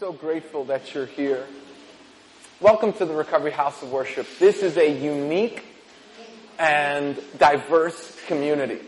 [0.00, 1.46] so grateful that you're here.
[2.58, 4.26] Welcome to the Recovery House of Worship.
[4.38, 5.62] This is a unique
[6.58, 8.78] and diverse community.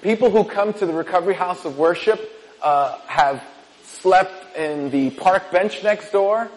[0.00, 2.26] People who come to the Recovery House of Worship
[2.62, 3.44] uh, have
[3.82, 6.50] slept in the park bench next door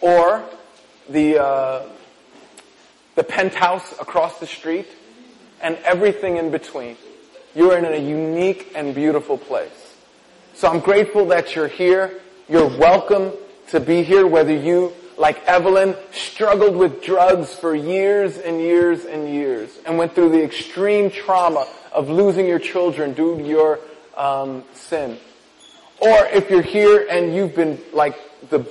[0.00, 0.42] or
[1.08, 1.88] the uh,
[3.14, 4.88] the penthouse across the street
[5.62, 6.96] and everything in between.
[7.54, 9.94] You are in a unique and beautiful place.
[10.54, 12.20] So I'm grateful that you're here.
[12.48, 13.32] You're welcome
[13.70, 19.28] to be here, whether you, like Evelyn, struggled with drugs for years and years and
[19.28, 23.80] years and went through the extreme trauma of losing your children due to your
[24.16, 25.18] um, sin.
[25.98, 28.16] Or if you're here and you've been like
[28.48, 28.64] the,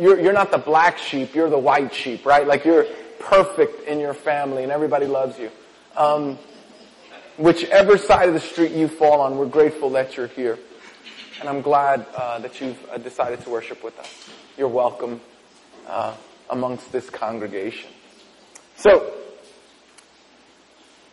[0.00, 2.46] you're, you're not the black sheep, you're the white sheep, right?
[2.46, 2.86] Like you're
[3.18, 5.50] perfect in your family and everybody loves you.
[5.94, 6.38] Um,
[7.36, 10.58] whichever side of the street you fall on, we're grateful that you're here.
[11.40, 14.28] And I'm glad uh, that you've uh, decided to worship with us.
[14.58, 15.22] You're welcome
[15.88, 16.14] uh,
[16.50, 17.88] amongst this congregation.
[18.76, 19.14] So,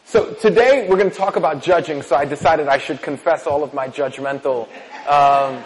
[0.04, 2.02] so today we're going to talk about judging.
[2.02, 4.68] So I decided I should confess all of my judgmental
[5.08, 5.64] um,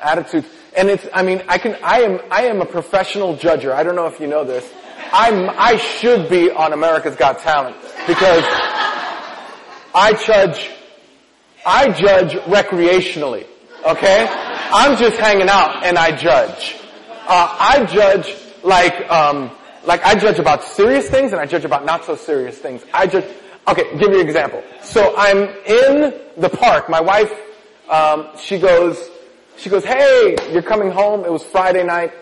[0.00, 0.46] attitudes.
[0.76, 3.72] And it's, I mean, I can, I am, I am a professional judger.
[3.72, 4.72] I don't know if you know this.
[5.12, 7.74] I'm, I should be on America's Got Talent
[8.06, 8.44] because
[9.92, 10.70] I judge,
[11.68, 13.46] I judge recreationally.
[13.86, 14.26] Okay?
[14.70, 16.76] I'm just hanging out and I judge.
[17.26, 19.50] Uh, I judge like, um,
[19.84, 22.82] like I judge about serious things and I judge about not so serious things.
[22.94, 23.26] I judge,
[23.68, 24.62] okay, give you an example.
[24.80, 26.88] So I'm in the park.
[26.88, 27.32] My wife,
[27.90, 28.98] um, she goes,
[29.58, 31.24] she goes, hey, you're coming home.
[31.24, 32.12] It was Friday night.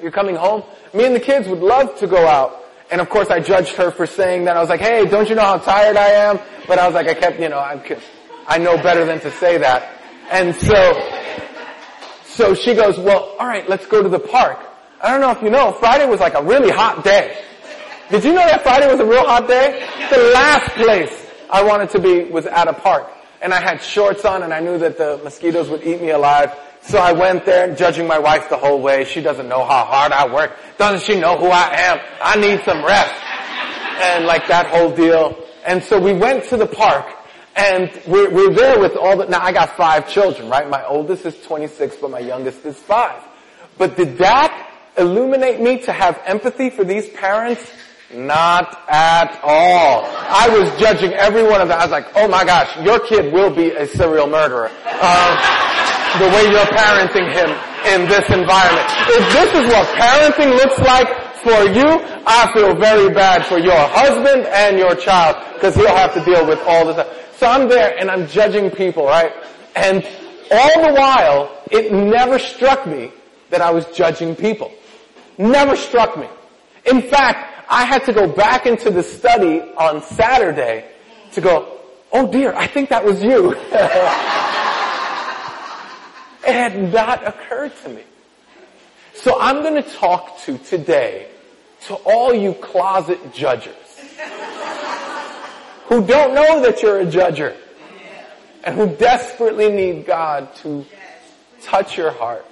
[0.00, 0.62] You're coming home.
[0.94, 2.64] Me and the kids would love to go out.
[2.92, 4.56] And of course I judged her for saying that.
[4.56, 6.38] I was like, hey, don't you know how tired I am?
[6.68, 7.82] But I was like, I kept, you know, I'm,
[8.48, 9.92] I know better than to say that.
[10.30, 11.10] And so,
[12.24, 14.58] so she goes, well, alright, let's go to the park.
[15.02, 17.38] I don't know if you know, Friday was like a really hot day.
[18.10, 19.86] Did you know that Friday was a real hot day?
[20.10, 23.06] The last place I wanted to be was at a park.
[23.42, 26.58] And I had shorts on and I knew that the mosquitoes would eat me alive.
[26.80, 29.04] So I went there judging my wife the whole way.
[29.04, 30.56] She doesn't know how hard I work.
[30.78, 32.00] Doesn't she know who I am?
[32.22, 33.14] I need some rest.
[34.00, 35.36] And like that whole deal.
[35.66, 37.04] And so we went to the park
[37.58, 40.68] and we're, we're there with all the, now I got five children, right?
[40.70, 43.20] My oldest is 26, but my youngest is five.
[43.76, 47.68] But did that illuminate me to have empathy for these parents?
[48.14, 50.04] Not at all.
[50.06, 51.78] I was judging every one of them.
[51.78, 54.70] I was like, oh my gosh, your kid will be a serial murderer.
[55.02, 55.34] Um,
[56.22, 57.50] the way you're parenting him
[57.92, 58.86] in this environment.
[59.12, 61.08] If this is what parenting looks like
[61.42, 66.14] for you, I feel very bad for your husband and your child because he'll have
[66.14, 67.06] to deal with all this.
[67.38, 69.32] So I'm there and I'm judging people, right?
[69.76, 70.04] And
[70.50, 73.12] all the while, it never struck me
[73.50, 74.72] that I was judging people.
[75.38, 76.26] Never struck me.
[76.84, 80.90] In fact, I had to go back into the study on Saturday
[81.34, 81.78] to go,
[82.10, 83.54] oh dear, I think that was you.
[86.46, 88.02] It had not occurred to me.
[89.12, 91.28] So I'm going to talk to today
[91.82, 93.87] to all you closet judgers
[95.88, 97.56] who don't know that you're a judger
[98.64, 100.84] and who desperately need God to
[101.62, 102.44] touch your heart.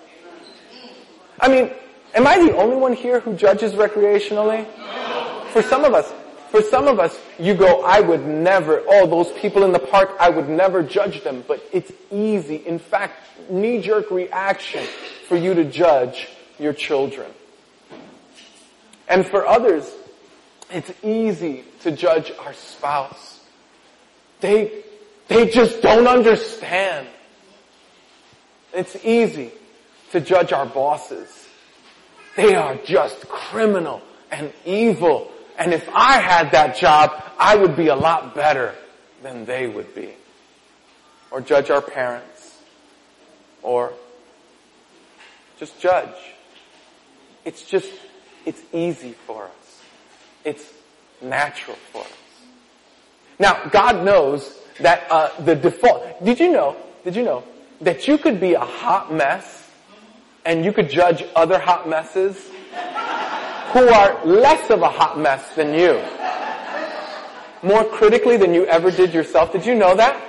[1.39, 1.71] I mean,
[2.15, 4.67] am I the only one here who judges recreationally?
[5.53, 6.13] For some of us,
[6.51, 10.17] for some of us, you go, I would never, oh, those people in the park,
[10.19, 12.57] I would never judge them, but it's easy.
[12.57, 13.15] In fact,
[13.51, 14.85] knee-jerk reaction
[15.29, 17.31] for you to judge your children.
[19.09, 19.93] And for others,
[20.71, 23.41] it's easy to judge our spouse.
[24.41, 24.83] They,
[25.29, 27.07] they just don't understand.
[28.75, 29.53] It's easy
[30.13, 31.49] to judge our bosses.
[32.37, 37.89] They are just criminal and evil and if I had that job, I would be
[37.89, 38.75] a lot better
[39.23, 40.13] than they would be.
[41.31, 42.59] Or judge our parents.
[43.63, 43.93] Or
[45.59, 46.15] just judge.
[47.45, 47.91] It's just,
[48.45, 49.66] it's easy for us.
[50.47, 50.73] It's
[51.21, 52.13] natural for us.
[53.41, 56.25] Now, God knows that uh, the default.
[56.25, 56.77] Did you know?
[57.05, 57.43] Did you know
[57.81, 59.69] that you could be a hot mess,
[60.45, 62.49] and you could judge other hot messes,
[63.73, 66.01] who are less of a hot mess than you.
[67.63, 69.53] More critically than you ever did yourself.
[69.53, 70.23] Did you know that?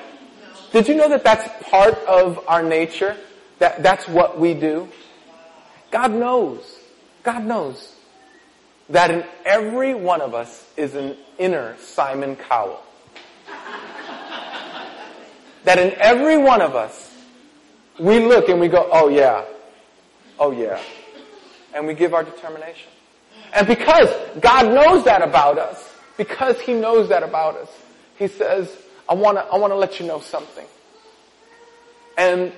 [0.74, 3.16] Did you know that that's part of our nature?
[3.60, 4.90] That that's what we do?
[5.92, 6.80] God knows.
[7.24, 7.94] God knows
[8.90, 12.82] that in every one of us is an inner Simon Cowell.
[15.64, 17.16] that in every one of us,
[18.00, 19.44] we look and we go, oh yeah,
[20.40, 20.80] Oh yeah.
[21.74, 22.92] And we give our determination.
[23.54, 27.70] And because God knows that about us, because He knows that about us,
[28.18, 28.76] He says,
[29.10, 30.66] I wanna, I wanna let you know something.
[32.18, 32.52] And,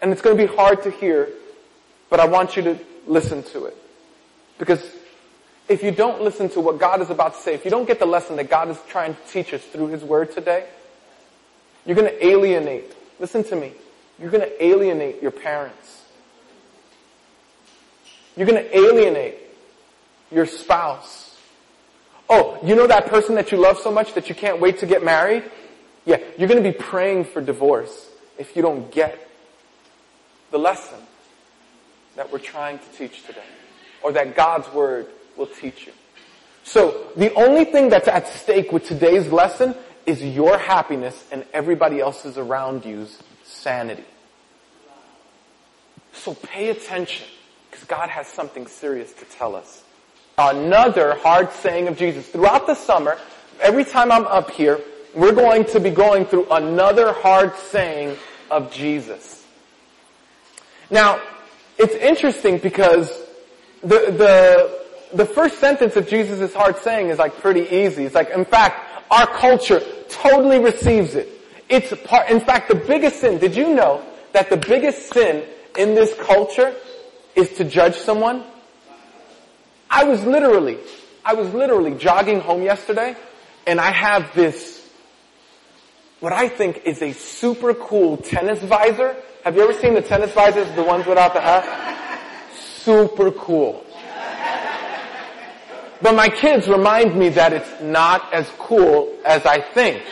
[0.00, 1.28] and it's gonna be hard to hear,
[2.10, 3.76] but I want you to listen to it.
[4.58, 4.82] Because
[5.68, 7.98] if you don't listen to what God is about to say, if you don't get
[7.98, 10.66] the lesson that God is trying to teach us through His Word today,
[11.84, 12.94] you're gonna alienate.
[13.18, 13.72] Listen to me.
[14.18, 16.04] You're gonna alienate your parents.
[18.36, 19.36] You're gonna alienate
[20.30, 21.38] your spouse.
[22.28, 24.86] Oh, you know that person that you love so much that you can't wait to
[24.86, 25.44] get married?
[26.04, 28.08] Yeah, you're gonna be praying for divorce
[28.38, 29.18] if you don't get
[30.50, 30.98] the lesson
[32.14, 33.42] that we're trying to teach today.
[34.02, 35.92] Or that God's Word will teach you.
[36.64, 39.74] So, the only thing that's at stake with today's lesson
[40.04, 44.04] is your happiness and everybody else's around you's sanity.
[46.12, 47.26] So pay attention,
[47.70, 49.84] because God has something serious to tell us.
[50.38, 52.28] Another hard saying of Jesus.
[52.28, 53.18] Throughout the summer,
[53.60, 54.80] every time I'm up here,
[55.14, 58.16] we're going to be going through another hard saying
[58.50, 59.44] of Jesus.
[60.90, 61.20] Now,
[61.78, 63.10] it's interesting because
[63.82, 68.04] the, the, the first sentence of Jesus' hard saying is like pretty easy.
[68.04, 71.28] It's like, in fact, our culture totally receives it.
[71.68, 75.44] It's part, in fact, the biggest sin, did you know that the biggest sin
[75.78, 76.74] in this culture
[77.34, 78.44] is to judge someone?
[79.90, 80.78] I was literally,
[81.24, 83.16] I was literally jogging home yesterday
[83.66, 84.88] and I have this,
[86.20, 89.16] what I think is a super cool tennis visor.
[89.44, 91.64] Have you ever seen the tennis visors, the ones without the hat?
[92.54, 93.85] Super cool.
[96.02, 100.02] But my kids remind me that it's not as cool as I think.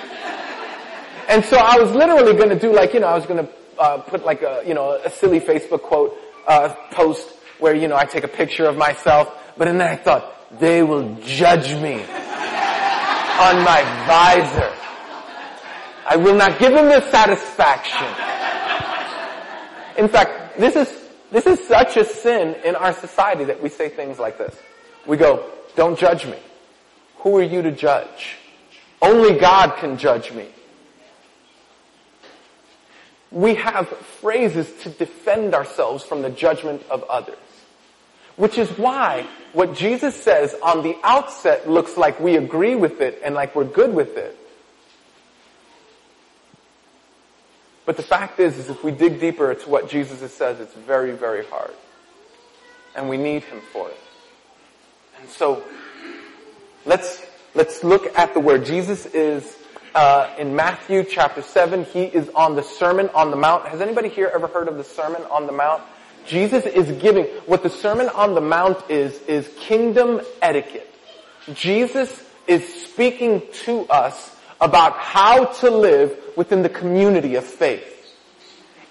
[1.28, 3.52] And so I was literally going to do like, you know, I was going to
[3.78, 6.16] uh, put like a, you know, a silly Facebook quote,
[6.46, 7.28] uh, post
[7.58, 9.32] where, you know, I take a picture of myself.
[9.56, 14.72] But then I thought, they will judge me on my visor.
[16.06, 18.06] I will not give them the satisfaction.
[19.96, 23.88] In fact, this is, this is such a sin in our society that we say
[23.88, 24.54] things like this.
[25.06, 26.38] We go, don't judge me.
[27.18, 28.36] Who are you to judge?
[29.00, 30.46] Only God can judge me.
[33.30, 37.36] We have phrases to defend ourselves from the judgment of others.
[38.36, 43.20] Which is why what Jesus says on the outset looks like we agree with it
[43.24, 44.36] and like we're good with it.
[47.86, 51.12] But the fact is, is if we dig deeper into what Jesus says, it's very,
[51.12, 51.74] very hard.
[52.96, 53.98] And we need Him for it.
[55.28, 55.64] So,
[56.84, 57.24] let's,
[57.54, 58.64] let's look at the word.
[58.64, 59.56] Jesus is,
[59.94, 63.66] uh, in Matthew chapter 7, He is on the Sermon on the Mount.
[63.66, 65.82] Has anybody here ever heard of the Sermon on the Mount?
[66.26, 70.90] Jesus is giving, what the Sermon on the Mount is, is kingdom etiquette.
[71.52, 77.90] Jesus is speaking to us about how to live within the community of faith.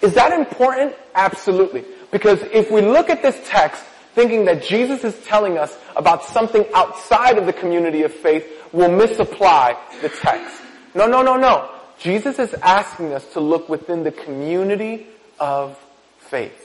[0.01, 0.95] Is that important?
[1.15, 1.85] Absolutely.
[2.11, 3.83] Because if we look at this text
[4.13, 8.91] thinking that Jesus is telling us about something outside of the community of faith, we'll
[8.91, 10.61] misapply the text.
[10.95, 11.69] No, no, no, no.
[11.99, 15.07] Jesus is asking us to look within the community
[15.39, 15.77] of
[16.19, 16.59] faith.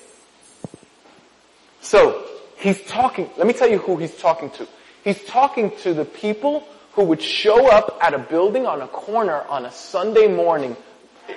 [1.80, 2.26] So,
[2.58, 4.66] he's talking, let me tell you who he's talking to.
[5.04, 9.42] He's talking to the people who would show up at a building on a corner
[9.48, 10.76] on a Sunday morning,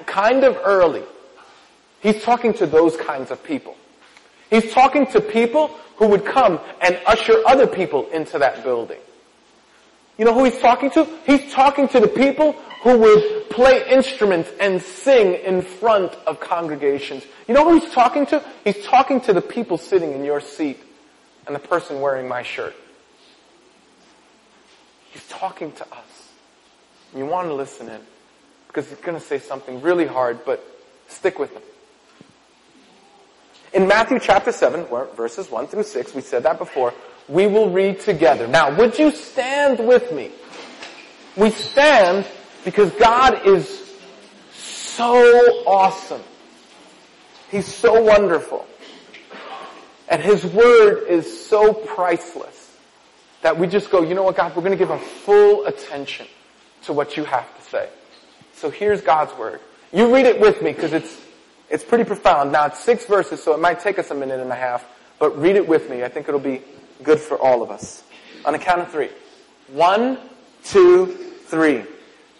[0.06, 1.04] kind of early.
[2.02, 3.76] He's talking to those kinds of people.
[4.52, 9.00] He's talking to people who would come and usher other people into that building.
[10.20, 11.08] You know who he's talking to?
[11.26, 12.52] He's talking to the people
[12.84, 17.24] who would play instruments and sing in front of congregations.
[17.48, 18.44] You know who he's talking to?
[18.64, 20.80] He's talking to the people sitting in your seat
[21.48, 22.76] and the person wearing my shirt.
[25.12, 26.30] He's talking to us.
[27.16, 28.02] You want to listen in
[28.68, 30.66] because he's going to say something really hard, but
[31.08, 31.62] stick with him.
[33.74, 34.86] In Matthew chapter 7,
[35.16, 36.94] verses 1 through 6, we said that before,
[37.30, 38.48] we will read together.
[38.48, 40.32] Now, would you stand with me?
[41.38, 42.28] We stand
[42.66, 43.98] because God is
[44.52, 45.24] so
[45.66, 46.22] awesome.
[47.50, 48.66] He's so wonderful.
[50.10, 52.78] And His Word is so priceless
[53.42, 56.28] that we just go, you know what God, we're going to give Him full attention
[56.84, 57.90] to what you have to say.
[58.54, 59.62] So here's God's Word.
[59.94, 61.18] You read it with me because it's,
[61.72, 62.52] it's pretty profound.
[62.52, 64.86] Now it's six verses, so it might take us a minute and a half,
[65.20, 66.04] but read it with me.
[66.04, 66.62] I think it'll be
[67.04, 68.04] good for all of us.
[68.46, 69.10] On a count of three.
[69.70, 70.20] One,
[70.64, 71.08] two,
[71.46, 71.84] three.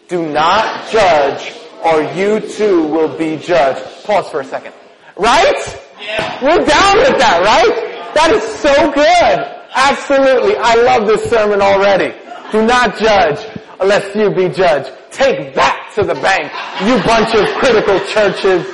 [0.08, 4.04] Do not judge or you too will be judged.
[4.04, 4.74] Pause for a second.
[5.16, 5.80] Right?
[6.00, 6.44] Yeah.
[6.44, 8.14] We're down with that, right?
[8.14, 9.62] That is so good.
[9.74, 10.56] Absolutely.
[10.58, 12.14] I love this sermon already.
[12.52, 13.38] Do not judge
[13.80, 14.92] unless you be judged.
[15.10, 16.52] Take that to the bank,
[16.84, 18.66] you bunch of critical churches.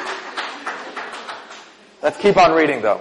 [2.00, 3.00] Let's keep on reading though.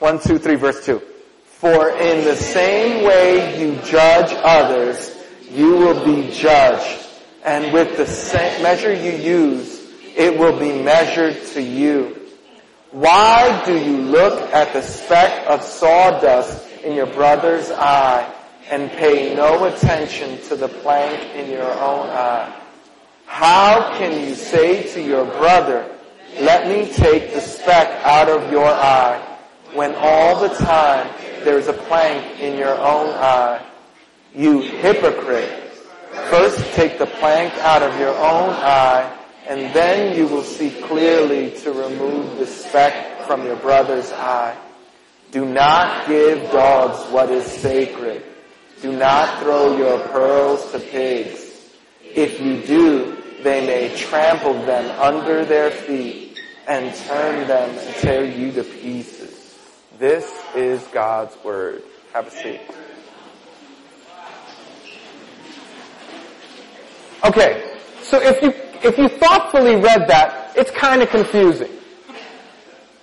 [0.00, 1.00] One, two, three, verse two.
[1.44, 5.16] For in the same way you judge others,
[5.50, 7.06] you will be judged.
[7.44, 12.20] And with the same measure you use, it will be measured to you.
[12.90, 18.32] Why do you look at the speck of sawdust in your brother's eye
[18.70, 22.60] and pay no attention to the plank in your own eye?
[23.26, 25.95] How can you say to your brother,
[26.40, 29.38] let me take the speck out of your eye,
[29.72, 31.08] when all the time
[31.44, 33.64] there's a plank in your own eye?
[34.34, 35.72] You hypocrite.
[36.30, 41.52] First take the plank out of your own eye, and then you will see clearly
[41.62, 44.56] to remove the speck from your brother's eye.
[45.30, 48.22] Do not give dogs what is sacred.
[48.82, 51.70] Do not throw your pearls to pigs.
[52.02, 56.25] If you do, they may trample them under their feet
[56.66, 59.58] and turn them and tear you to pieces.
[59.98, 61.82] This is God's word.
[62.12, 62.60] Have a seat.
[67.24, 68.50] Okay, so if you,
[68.88, 71.70] if you thoughtfully read that, it's kind of confusing.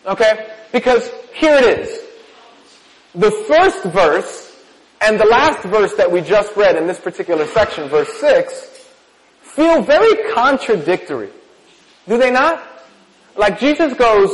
[0.06, 0.50] Okay?
[0.72, 2.02] Because here it is.
[3.16, 4.64] The first verse
[5.02, 8.88] and the last verse that we just read in this particular section, verse 6,
[9.42, 11.30] feel very contradictory.
[12.08, 12.73] Do they not?
[13.36, 14.30] Like Jesus goes,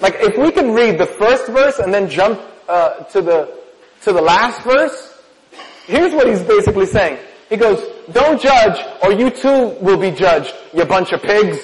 [0.00, 3.58] like if we can read the first verse and then jump uh, to the
[4.02, 5.18] to the last verse,
[5.86, 7.18] here's what he's basically saying.
[7.48, 7.82] He goes,
[8.12, 11.58] don't judge or you too will be judged, you bunch of pigs.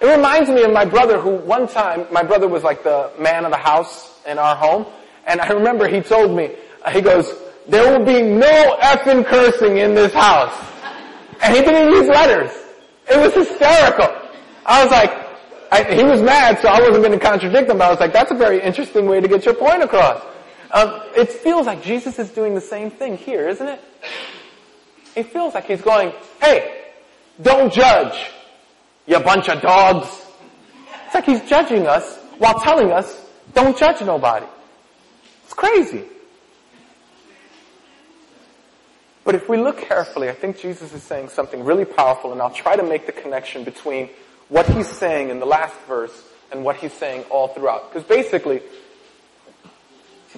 [0.00, 3.44] It reminds me of my brother who one time, my brother was like the man
[3.44, 4.86] of the house in our home,
[5.26, 6.54] and I remember he told me,
[6.92, 7.34] he goes,
[7.66, 10.54] there will be no effing cursing in this house.
[11.42, 12.50] And he didn't use letters.
[13.10, 14.14] It was hysterical.
[14.66, 15.28] I was like,
[15.70, 17.78] I, he was mad, so I wasn't going to contradict him.
[17.78, 20.22] but I was like, that's a very interesting way to get your point across.
[20.70, 23.80] Um, it feels like Jesus is doing the same thing here, isn't it?
[25.16, 26.84] It feels like he's going, hey,
[27.40, 28.30] don't judge,
[29.06, 30.08] you bunch of dogs.
[31.06, 34.46] It's like he's judging us while telling us, don't judge nobody.
[35.44, 36.04] It's crazy.
[39.28, 42.48] But if we look carefully, I think Jesus is saying something really powerful, and I'll
[42.48, 44.08] try to make the connection between
[44.48, 46.18] what he's saying in the last verse
[46.50, 47.92] and what he's saying all throughout.
[47.92, 48.62] Because basically,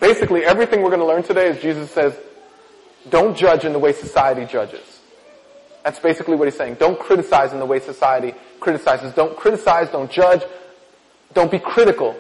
[0.00, 2.18] basically everything we're going to learn today is Jesus says,
[3.09, 4.99] don't judge in the way society judges.
[5.85, 6.75] That's basically what he's saying.
[6.80, 9.14] Don't criticize in the way society criticizes.
[9.14, 10.42] Don't criticize, don't judge,
[11.32, 12.16] don't be critical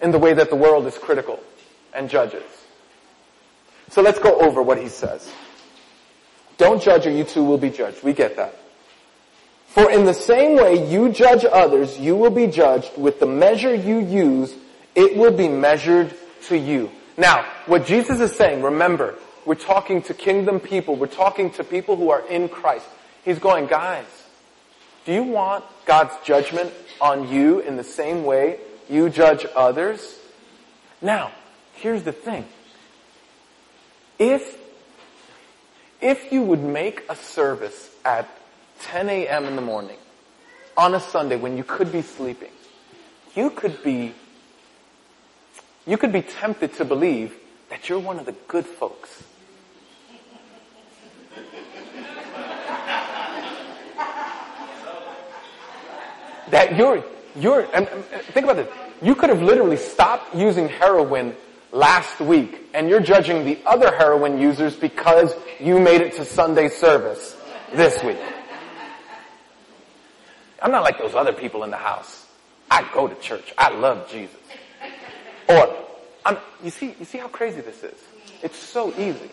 [0.00, 1.38] in the way that the world is critical
[1.92, 2.50] and judges.
[3.90, 5.30] So let's go over what he says.
[6.58, 8.02] Don't judge or you too will be judged.
[8.02, 8.54] We get that.
[9.66, 12.96] For in the same way you judge others, you will be judged.
[12.96, 14.54] With the measure you use,
[14.94, 16.90] it will be measured to you.
[17.18, 20.96] Now, what Jesus is saying, remember, we're talking to kingdom people.
[20.96, 22.86] We're talking to people who are in Christ.
[23.24, 24.06] He's going, guys,
[25.04, 28.58] do you want God's judgment on you in the same way
[28.88, 30.18] you judge others?
[31.00, 31.32] Now,
[31.74, 32.46] here's the thing.
[34.18, 34.58] If,
[36.00, 38.28] if you would make a service at
[38.80, 39.46] 10 a.m.
[39.46, 39.96] in the morning
[40.76, 42.50] on a Sunday when you could be sleeping,
[43.34, 44.12] you could be,
[45.86, 47.34] you could be tempted to believe
[47.70, 49.24] that you're one of the good folks.
[56.50, 57.02] that you're,
[57.34, 58.68] you're, and, and think about this.
[59.02, 61.34] You could have literally stopped using heroin
[61.72, 66.68] last week and you're judging the other heroin users because you made it to Sunday
[66.68, 67.36] service
[67.72, 68.18] this week.
[70.62, 72.26] I'm not like those other people in the house.
[72.70, 73.52] I go to church.
[73.56, 74.36] I love Jesus.
[75.48, 75.74] Or,
[76.24, 77.94] I'm, you see, you see how crazy this is?
[78.42, 79.30] It's so easy.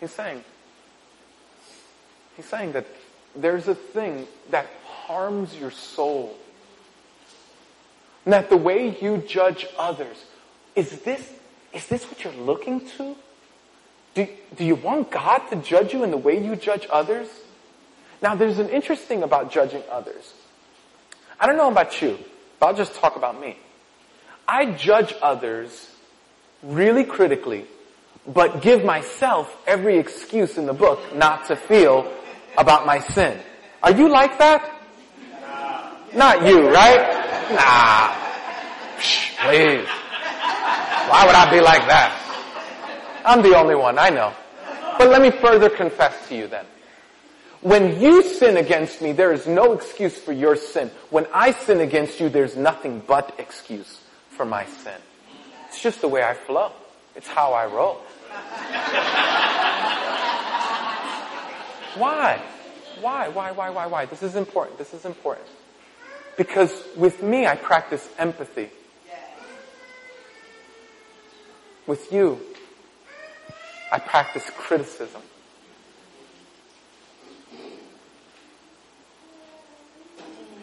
[0.00, 0.44] He's saying,
[2.36, 2.86] he's saying that
[3.34, 6.36] there's a thing that harms your soul.
[8.24, 10.24] And that the way you judge others,
[10.76, 11.32] is this,
[11.72, 13.16] is this what you're looking to?
[14.14, 14.26] Do,
[14.56, 17.28] do you want God to judge you in the way you judge others?
[18.22, 20.34] Now there's an interesting about judging others.
[21.38, 22.18] I don't know about you,
[22.58, 23.56] but I'll just talk about me.
[24.46, 25.88] I judge others
[26.62, 27.64] really critically,
[28.26, 32.12] but give myself every excuse in the book not to feel
[32.58, 33.38] about my sin.
[33.82, 34.76] Are you like that?
[36.14, 37.50] Not you, right?
[37.52, 38.12] Nah.
[38.98, 39.88] Psh, please.
[41.08, 42.29] Why would I be like that?
[43.24, 44.32] I'm the only one, I know.
[44.98, 46.66] But let me further confess to you then.
[47.62, 50.90] When you sin against me, there is no excuse for your sin.
[51.10, 54.00] When I sin against you, there's nothing but excuse
[54.30, 55.00] for my sin.
[55.68, 56.72] It's just the way I flow.
[57.14, 57.94] It's how I roll.
[61.96, 62.42] why?
[63.00, 63.28] Why?
[63.28, 63.52] Why?
[63.52, 63.70] Why?
[63.70, 63.86] Why?
[63.86, 64.06] Why?
[64.06, 64.78] This is important.
[64.78, 65.46] This is important.
[66.36, 68.70] Because with me, I practice empathy.
[71.86, 72.40] With you,
[73.92, 75.22] I practice criticism.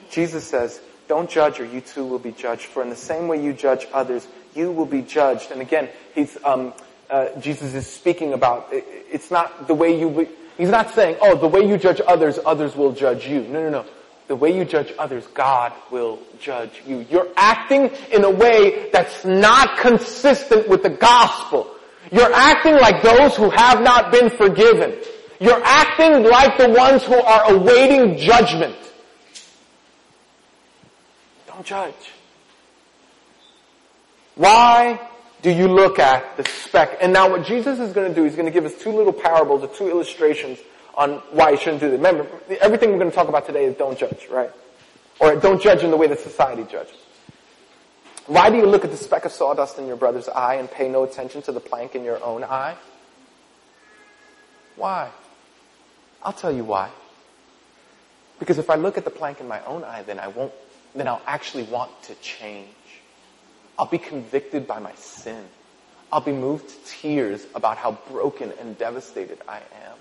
[0.10, 2.64] Jesus says, don't judge or you too will be judged.
[2.64, 5.52] For in the same way you judge others, you will be judged.
[5.52, 6.74] And again, he's, um,
[7.10, 11.36] uh, Jesus is speaking about, it, it's not the way you, he's not saying, oh,
[11.36, 13.42] the way you judge others, others will judge you.
[13.42, 13.86] No, no, no.
[14.28, 17.06] The way you judge others, God will judge you.
[17.10, 21.74] You're acting in a way that's not consistent with the gospel.
[22.12, 24.96] You're acting like those who have not been forgiven.
[25.40, 28.76] You're acting like the ones who are awaiting judgment.
[31.48, 31.94] Don't judge.
[34.36, 35.00] Why
[35.42, 36.98] do you look at the speck?
[37.02, 39.14] And now what Jesus is going to do, he's going to give us two little
[39.14, 40.60] parables or two illustrations
[40.96, 41.98] on why you shouldn't do that.
[41.98, 42.28] Remember,
[42.62, 44.52] everything we're going to talk about today is don't judge, right?
[45.20, 46.96] Or don't judge in the way that society judges.
[48.28, 50.90] Why do you look at the speck of sawdust in your brother's eye and pay
[50.90, 52.76] no attention to the plank in your own eye?
[54.76, 55.10] Why?
[56.22, 56.90] I'll tell you why.
[58.38, 60.52] Because if I look at the plank in my own eye, then I won't
[60.94, 62.68] then I'll actually want to change.
[63.78, 65.46] I'll be convicted by my sin.
[66.12, 69.98] I'll be moved to tears about how broken and devastated I am.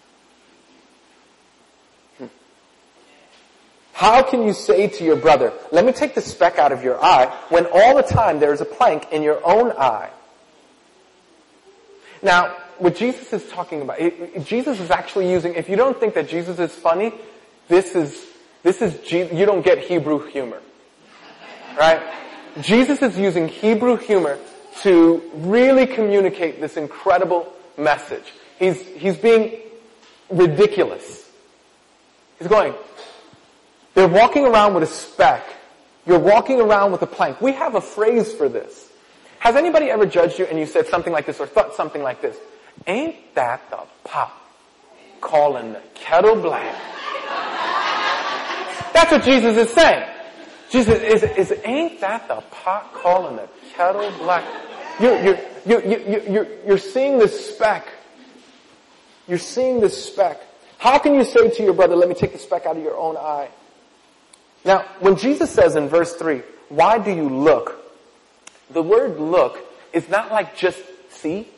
[3.96, 7.02] How can you say to your brother, let me take the speck out of your
[7.02, 10.10] eye, when all the time there is a plank in your own eye?
[12.22, 13.98] Now, what Jesus is talking about,
[14.44, 17.12] Jesus is actually using, if you don't think that Jesus is funny,
[17.68, 18.26] this is,
[18.62, 20.60] this is, you don't get Hebrew humor
[21.76, 22.02] right?
[22.60, 24.38] Jesus is using Hebrew humor
[24.80, 28.24] to really communicate this incredible message.
[28.58, 29.58] He's, he's being
[30.30, 31.30] ridiculous.
[32.38, 32.74] He's going,
[33.96, 35.42] they're walking around with a speck.
[36.04, 37.40] You're walking around with a plank.
[37.40, 38.90] We have a phrase for this.
[39.38, 42.20] Has anybody ever judged you and you said something like this or thought something like
[42.20, 42.36] this?
[42.86, 44.38] Ain't that the pot
[45.22, 46.74] calling the kettle black?
[48.92, 50.06] That's what Jesus is saying.
[50.68, 54.44] Jesus, is, is, ain't that the pot calling the kettle black?
[55.00, 57.88] You're, you're, you're, you're, you're, you're seeing this speck.
[59.26, 60.38] You're seeing this speck.
[60.76, 62.98] How can you say to your brother, let me take the speck out of your
[62.98, 63.48] own eye?
[64.66, 67.82] Now, when Jesus says in verse 3, why do you look?
[68.70, 69.58] The word look
[69.94, 71.48] is not like just see.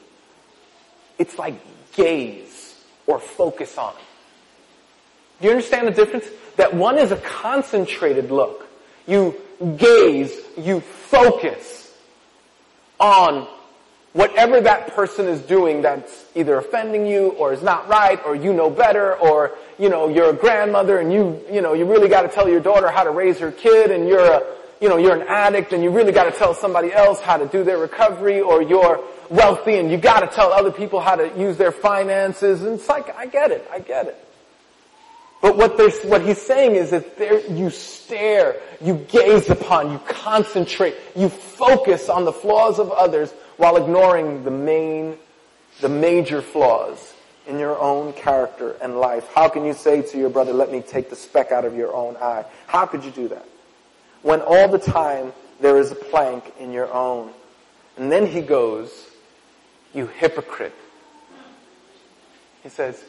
[1.19, 1.55] It's like
[1.95, 3.95] gaze or focus on.
[5.41, 6.27] Do you understand the difference?
[6.57, 8.69] That one is a concentrated look
[9.09, 9.35] you
[9.77, 11.93] gaze, you focus
[13.01, 13.49] on
[14.13, 18.53] whatever that person is doing that's either offending you or is not right or you
[18.53, 22.29] know better or, you know, you're a grandmother and you, you know, you really gotta
[22.29, 24.43] tell your daughter how to raise her kid and you're a,
[24.81, 27.65] you know, you're an addict and you really gotta tell somebody else how to do
[27.65, 31.73] their recovery or you're wealthy and you gotta tell other people how to use their
[31.73, 34.25] finances and it's like, I get it, I get it.
[35.41, 39.99] But what, there's what he's saying is that there, you stare, you gaze upon, you
[40.01, 45.19] concentrate, you focus on the flaws of others while ignoring the main,
[45.81, 47.15] the major flaws
[47.47, 49.29] in your own character and life.
[49.35, 51.95] How can you say to your brother, let me take the speck out of your
[51.95, 52.47] own eye?
[52.67, 53.45] How could you do that?
[54.23, 57.31] When all the time there is a plank in your own.
[57.97, 59.07] And then he goes,
[59.93, 60.75] you hypocrite.
[62.63, 63.03] He says,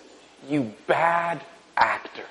[0.48, 1.44] you bad
[1.78, 2.26] actor.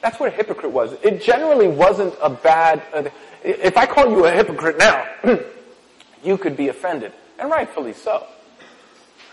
[0.00, 0.92] That's what a hypocrite was.
[1.02, 5.06] It generally wasn't a bad, if I call you a hypocrite now,
[6.22, 8.26] you could be offended, and rightfully so.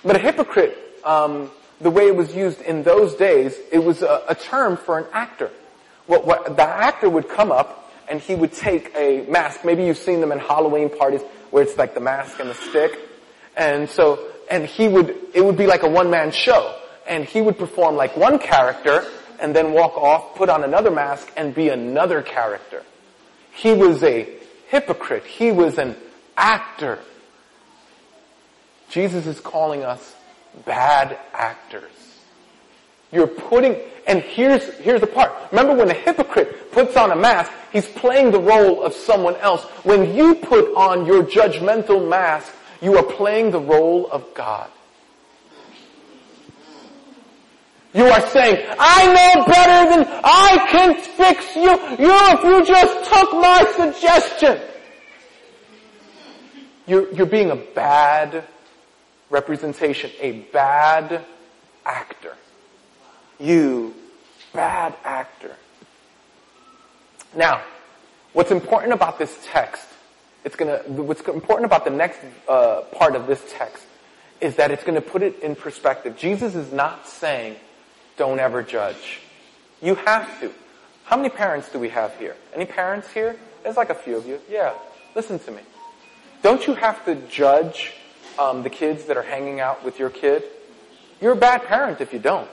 [0.03, 4.23] But a hypocrite, um, the way it was used in those days, it was a,
[4.29, 5.51] a term for an actor.
[6.07, 9.65] What, what, the actor would come up and he would take a mask.
[9.65, 12.99] Maybe you've seen them in Halloween parties where it's like the mask and the stick.
[13.57, 14.19] And so,
[14.49, 18.15] and he would, it would be like a one-man show and he would perform like
[18.15, 19.05] one character
[19.39, 22.83] and then walk off, put on another mask and be another character.
[23.53, 24.29] He was a
[24.67, 25.25] hypocrite.
[25.25, 25.95] He was an
[26.37, 26.99] actor.
[28.89, 30.15] Jesus is calling us
[30.65, 31.91] bad actors.
[33.11, 35.31] You're putting, and here's, here's the part.
[35.51, 39.63] Remember when a hypocrite puts on a mask, he's playing the role of someone else.
[39.83, 44.69] When you put on your judgmental mask, you are playing the role of God.
[47.93, 51.71] You are saying, I know better than I can fix you.
[52.05, 54.74] You, if you just took my suggestion.
[56.87, 58.43] You're, you're being a bad
[59.29, 61.25] representation, a bad
[61.85, 62.35] actor.
[63.39, 63.95] You
[64.53, 65.55] bad actor.
[67.35, 67.63] Now,
[68.33, 69.85] what's important about this text,
[70.43, 73.83] it's gonna, what's important about the next uh, part of this text
[74.39, 76.17] is that it's gonna put it in perspective.
[76.17, 77.55] Jesus is not saying,
[78.17, 79.19] don't ever judge.
[79.81, 80.51] You have to.
[81.03, 82.35] How many parents do we have here?
[82.53, 83.35] Any parents here?
[83.63, 84.39] There's like a few of you.
[84.49, 84.73] Yeah.
[85.15, 85.61] Listen to me.
[86.45, 87.91] Don't you have to judge
[88.37, 90.43] um, the kids that are hanging out with your kid?
[91.19, 92.47] You're a bad parent if you don't.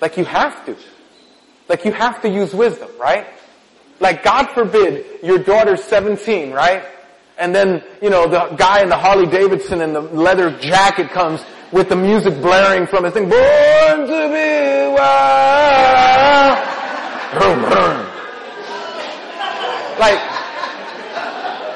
[0.00, 0.76] Like you have to.
[1.68, 3.24] Like you have to use wisdom, right?
[4.00, 6.84] Like God forbid your daughter's 17, right?
[7.38, 11.40] And then, you know, the guy in the Harley Davidson and the leather jacket comes
[11.70, 13.28] with the music blaring from his thing.
[13.28, 16.58] Born to be wild.
[20.00, 20.33] Like,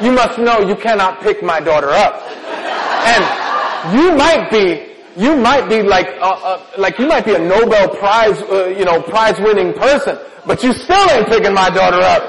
[0.01, 2.23] you must know you cannot pick my daughter up.
[2.23, 7.39] And you might be you might be like, uh, uh, like you might be a
[7.41, 12.01] Nobel Prize, uh, you know, prize winning person, but you still ain't picking my daughter
[12.01, 12.23] up.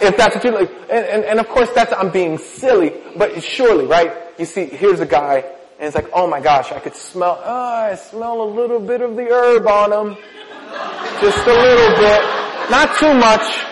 [0.00, 0.70] If that's what you like.
[0.90, 4.10] And, and, and of course that's, I'm being silly, but surely, right?
[4.38, 5.44] You see, here's a guy,
[5.78, 9.02] and it's like, oh my gosh, I could smell, oh, I smell a little bit
[9.02, 10.16] of the herb on him.
[11.20, 12.70] Just a little bit.
[12.70, 13.64] Not too much.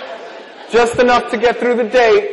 [0.71, 2.32] Just enough to get through the date.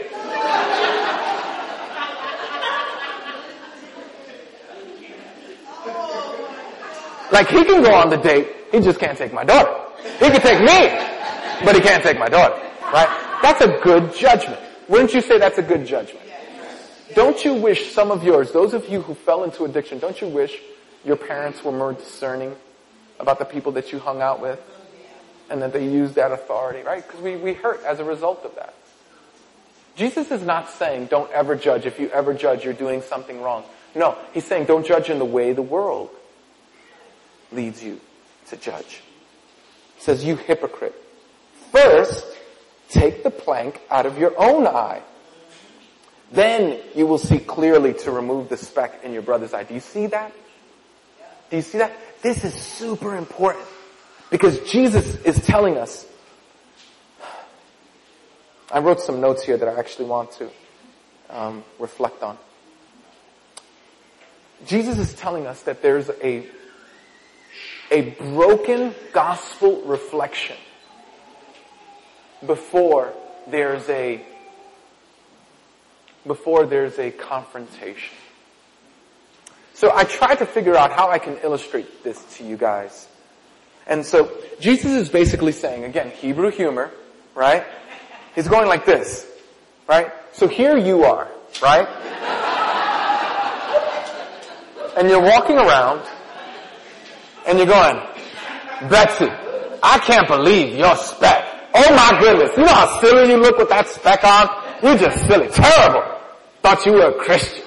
[7.40, 9.74] Like he can go on the date, he just can't take my daughter.
[10.20, 12.54] He can take me, but he can't take my daughter.
[12.92, 13.08] Right?
[13.42, 14.60] That's a good judgment.
[14.90, 16.26] Wouldn't you say that's a good judgment?
[17.16, 20.28] Don't you wish some of yours, those of you who fell into addiction, don't you
[20.28, 20.54] wish
[21.06, 22.58] your parents were more discerning
[23.22, 24.60] about the people that you hung out with?
[25.50, 27.08] And that they used that authority, right?
[27.08, 28.74] Because we, we hurt as a result of that.
[29.96, 31.86] Jesus is not saying don't ever judge.
[31.86, 33.64] If you ever judge, you're doing something wrong.
[33.96, 36.10] No, he's saying don't judge in the way the world
[37.52, 38.00] leads you
[38.50, 39.02] to judge.
[40.00, 40.96] Says, you hypocrite.
[41.72, 42.26] First,
[42.90, 45.02] take the plank out of your own eye.
[46.32, 49.64] Then you will see clearly to remove the speck in your brother's eye.
[49.64, 50.32] Do you see that?
[51.50, 51.92] Do you see that?
[52.22, 53.66] This is super important
[54.30, 56.06] because Jesus is telling us.
[58.72, 60.50] I wrote some notes here that I actually want to
[61.32, 62.38] um, reflect on.
[64.68, 66.46] Jesus is telling us that there's a
[67.92, 70.58] a broken gospel reflection
[72.46, 73.14] before
[73.48, 74.22] there's a
[76.28, 78.16] before there's a confrontation.
[79.74, 83.08] So I tried to figure out how I can illustrate this to you guys.
[83.88, 86.92] And so Jesus is basically saying, again, Hebrew humor,
[87.34, 87.66] right?
[88.36, 89.26] He's going like this,
[89.88, 90.12] right?
[90.34, 91.28] So here you are,
[91.64, 91.88] right?
[94.98, 96.02] And you're walking around
[97.50, 97.96] and you're going,
[98.90, 99.28] Betsy,
[99.82, 101.46] I can't believe your speck.
[101.74, 104.50] Oh my goodness, you know how silly you look with that speck on?
[104.84, 106.04] You're just silly, terrible.
[106.62, 107.66] Thought you were a Christian.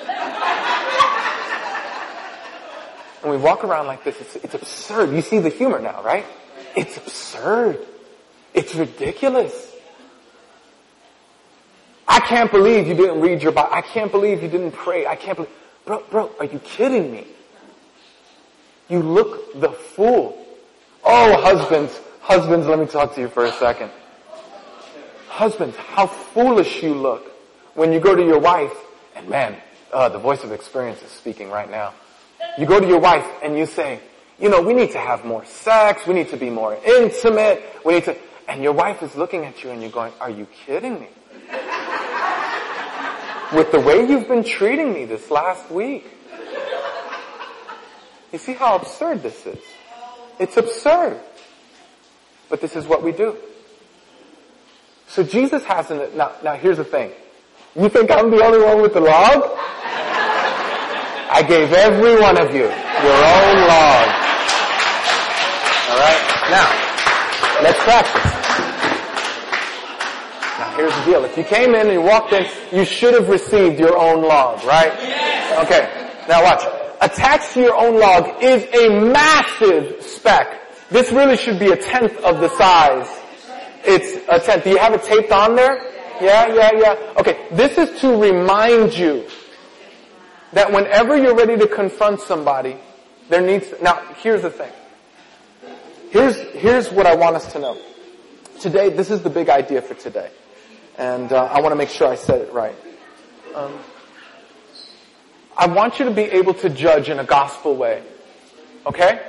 [3.22, 5.14] and we walk around like this, it's, it's absurd.
[5.14, 6.24] You see the humor now, right?
[6.74, 7.86] It's absurd.
[8.54, 9.74] It's ridiculous.
[12.06, 13.68] I can't believe you didn't read your Bible.
[13.72, 15.06] I can't believe you didn't pray.
[15.06, 15.52] I can't believe,
[15.84, 17.26] bro, bro, are you kidding me?
[18.88, 20.44] You look the fool.
[21.04, 23.90] Oh, husbands, husbands, let me talk to you for a second.
[25.28, 27.30] Husbands, how foolish you look
[27.74, 28.72] when you go to your wife,
[29.14, 29.56] and man,
[29.92, 31.94] uh, the voice of experience is speaking right now.
[32.58, 34.00] You go to your wife and you say,
[34.40, 37.94] you know, we need to have more sex, we need to be more intimate, we
[37.94, 38.16] need to,
[38.48, 41.08] and your wife is looking at you and you're going, are you kidding me?
[43.52, 46.06] With the way you've been treating me this last week.
[48.32, 49.58] You see how absurd this is?
[50.38, 51.18] It's absurd.
[52.48, 53.36] But this is what we do.
[55.08, 57.12] So Jesus has an, now, now here's the thing.
[57.74, 59.42] You think I'm the only one with the log?
[61.30, 64.08] I gave every one of you your own log.
[65.88, 66.20] Alright?
[66.50, 66.68] Now,
[67.62, 68.24] let's practice.
[70.58, 71.24] Now here's the deal.
[71.24, 74.64] If you came in and you walked in, you should have received your own log,
[74.64, 74.92] right?
[75.64, 75.88] Okay.
[76.28, 76.64] Now watch
[77.00, 82.16] attached to your own log is a massive speck This really should be a tenth
[82.24, 83.08] of the size.
[83.84, 84.64] It's a tenth.
[84.64, 85.76] Do you have it taped on there?
[86.20, 87.14] Yeah, yeah, yeah.
[87.18, 89.26] Okay, this is to remind you
[90.52, 92.76] that whenever you're ready to confront somebody,
[93.28, 94.72] there needs, to, now here's the thing.
[96.10, 97.78] Here's, here's what I want us to know.
[98.60, 100.30] Today, this is the big idea for today.
[100.96, 102.74] And uh, I want to make sure I said it right.
[103.54, 103.78] Um,
[105.58, 108.02] I want you to be able to judge in a gospel way.
[108.86, 109.20] Okay?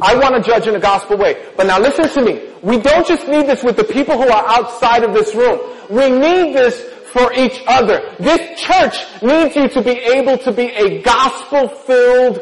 [0.00, 1.44] I want to judge in a gospel way.
[1.56, 2.50] But now listen to me.
[2.62, 5.58] We don't just need this with the people who are outside of this room.
[5.90, 6.80] We need this
[7.12, 8.14] for each other.
[8.20, 12.40] This church needs you to be able to be a gospel-filled,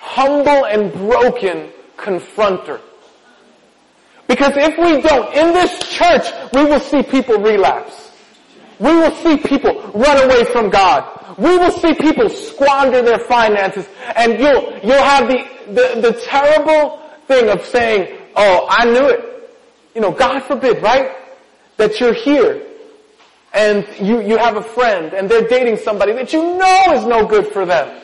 [0.00, 2.80] humble and broken confronter.
[4.26, 8.07] Because if we don't, in this church, we will see people relapse.
[8.80, 11.36] We will see people run away from God.
[11.36, 13.86] We will see people squander their finances
[14.16, 19.24] and you'll, you'll have the, the, the terrible thing of saying, oh, I knew it.
[19.94, 21.12] You know, God forbid, right?
[21.76, 22.62] That you're here
[23.52, 27.26] and you, you have a friend and they're dating somebody that you know is no
[27.26, 28.02] good for them.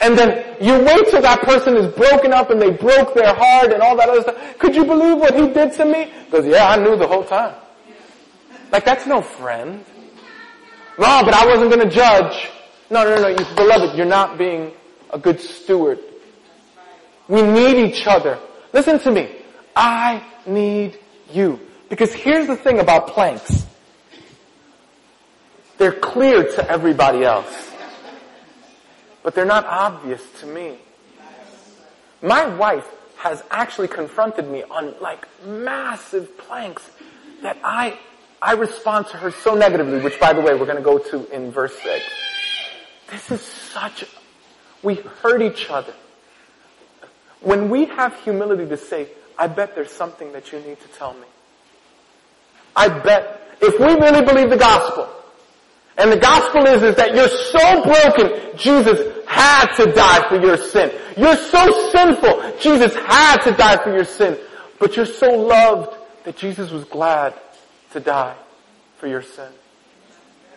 [0.00, 3.72] And then you wait till that person is broken up and they broke their heart
[3.72, 4.58] and all that other stuff.
[4.58, 6.12] Could you believe what he did to me?
[6.26, 7.54] Because yeah, I knew the whole time.
[8.70, 9.84] Like that's no friend.
[10.98, 12.48] No, but I wasn't gonna judge.
[12.90, 14.72] No, no, no, you, beloved, you're not being
[15.12, 15.98] a good steward.
[17.28, 18.38] We need each other.
[18.72, 19.30] Listen to me.
[19.76, 20.98] I need
[21.32, 21.60] you.
[21.88, 23.66] Because here's the thing about planks.
[25.78, 27.70] They're clear to everybody else.
[29.22, 30.78] But they're not obvious to me.
[32.22, 36.88] My wife has actually confronted me on like massive planks
[37.42, 37.98] that I,
[38.40, 41.26] I respond to her so negatively, which by the way, we're going to go to
[41.34, 42.04] in verse 6.
[43.10, 44.04] This is such,
[44.82, 45.94] we hurt each other.
[47.40, 51.14] When we have humility to say, I bet there's something that you need to tell
[51.14, 51.26] me.
[52.76, 55.08] I bet, if we really believe the gospel,
[55.96, 60.56] and the gospel is, is that you're so broken, Jesus had to die for your
[60.56, 60.92] sin.
[61.16, 64.38] You're so sinful, Jesus had to die for your sin.
[64.78, 67.34] But you're so loved that Jesus was glad
[67.92, 68.36] to die
[68.98, 69.50] for your sin.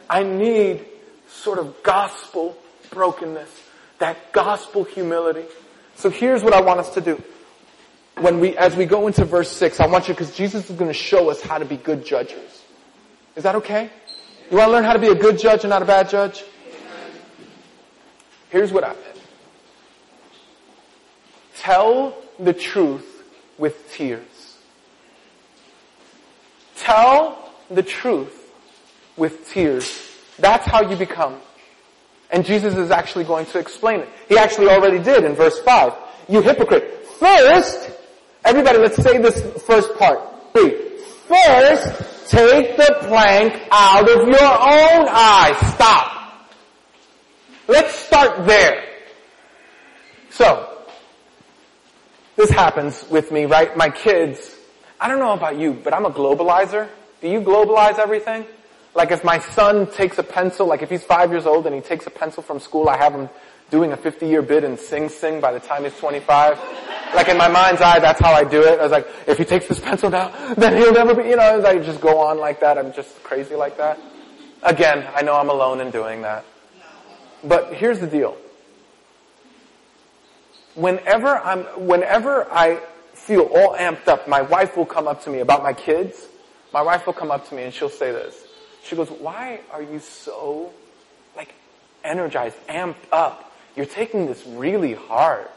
[0.10, 0.86] I need
[1.28, 2.58] sort of gospel
[2.90, 3.50] brokenness,
[4.00, 5.46] that gospel humility.
[5.96, 7.22] So here's what I want us to do.
[8.20, 10.90] When we, as we go into verse 6, I want you, because Jesus is going
[10.90, 12.64] to show us how to be good judges.
[13.36, 13.90] Is that okay?
[14.50, 16.44] You want to learn how to be a good judge and not a bad judge?
[18.50, 18.94] Here's what I.
[21.56, 23.24] Tell the truth
[23.58, 24.31] with tears.
[26.82, 28.52] Tell the truth
[29.18, 30.10] with tears.
[30.40, 31.40] That's how you become.
[32.32, 34.10] And Jesus is actually going to explain it.
[34.30, 35.94] He actually already did in verse 5.
[36.30, 37.06] You hypocrite.
[37.20, 37.92] First,
[38.46, 40.20] everybody let's say this first part.
[40.54, 41.00] Three.
[41.28, 45.54] First, Take the plank out of your own eye.
[45.76, 46.48] Stop.
[47.68, 48.82] Let's start there.
[50.30, 50.82] So,
[52.38, 53.76] this happens with me, right?
[53.76, 54.56] My kids,
[55.02, 56.88] I don't know about you, but I'm a globalizer.
[57.22, 58.46] Do you globalize everything?
[58.94, 61.82] Like if my son takes a pencil, like if he's five years old and he
[61.82, 63.28] takes a pencil from school, I have him
[63.72, 66.60] doing a 50 year bid in Sing Sing by the time he's 25.
[67.16, 68.80] Like in my mind's eye, that's how I do it.
[68.80, 71.66] I was like, if he takes this pencil down, then he'll never be, you know,
[71.66, 72.78] I just go on like that.
[72.78, 74.00] I'm just crazy like that.
[74.62, 76.46] Again, I know I'm alone in doing that.
[77.44, 78.38] But here's the deal.
[80.76, 82.82] Whenever I'm, whenever I
[83.32, 86.28] feel all amped up, my wife will come up to me about my kids.
[86.74, 88.36] My wife will come up to me and she'll say this.
[88.84, 90.74] She goes, why are you so,
[91.38, 91.54] like,
[92.04, 93.54] energized, amped up?
[93.78, 95.48] You're taking this really hard.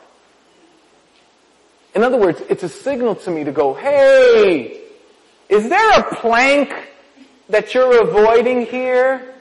[1.96, 4.80] In other words, it's a signal to me to go, hey,
[5.48, 6.72] is there a plank
[7.48, 9.34] that you're avoiding here?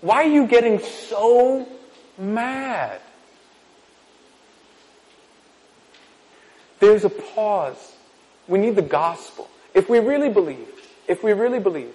[0.00, 1.68] Why are you getting so
[2.16, 3.01] mad?
[6.82, 7.92] There's a pause.
[8.48, 9.48] We need the gospel.
[9.72, 10.66] If we really believe,
[11.06, 11.94] if we really believe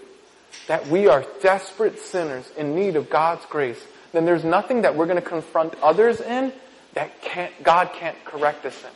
[0.67, 5.06] that we are desperate sinners in need of God's grace, then there's nothing that we're
[5.06, 6.54] going to confront others in
[6.93, 8.89] that can't, God can't correct us in.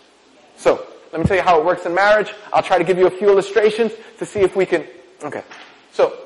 [0.55, 2.33] So, let me tell you how it works in marriage.
[2.53, 4.87] I'll try to give you a few illustrations to see if we can,
[5.21, 5.43] okay.
[5.91, 6.17] So,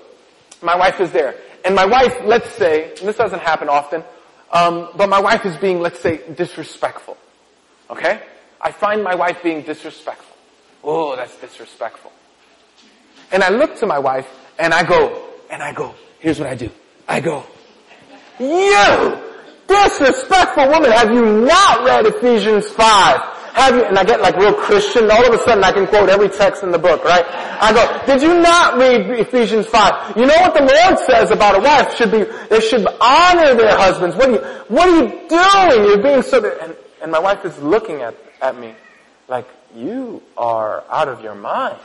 [0.62, 1.38] my wife is there.
[1.66, 4.04] And my wife, let's say, this doesn't happen often,
[4.52, 7.18] um, but my wife is being, let's say, disrespectful.
[7.90, 8.22] Okay?
[8.66, 10.36] I find my wife being disrespectful.
[10.84, 12.12] Oh, that's disrespectful.
[13.32, 14.28] And I look to my wife
[14.60, 16.70] and I go, and I go, here's what I do.
[17.08, 17.46] I go,
[18.40, 19.22] you
[19.68, 23.36] disrespectful woman, have you not read Ephesians 5?
[23.56, 26.10] have you, and I get like real Christian, all of a sudden I can quote
[26.10, 27.24] every text in the book, right?
[27.26, 30.18] I go, did you not read Ephesians 5?
[30.18, 33.78] You know what the Lord says about a wife should be, they should honor their
[33.78, 34.18] husbands.
[34.18, 35.88] What are you, what are you doing?
[35.88, 38.74] You're being so, and, and my wife is looking at, at me
[39.28, 41.78] like, you are out of your mind.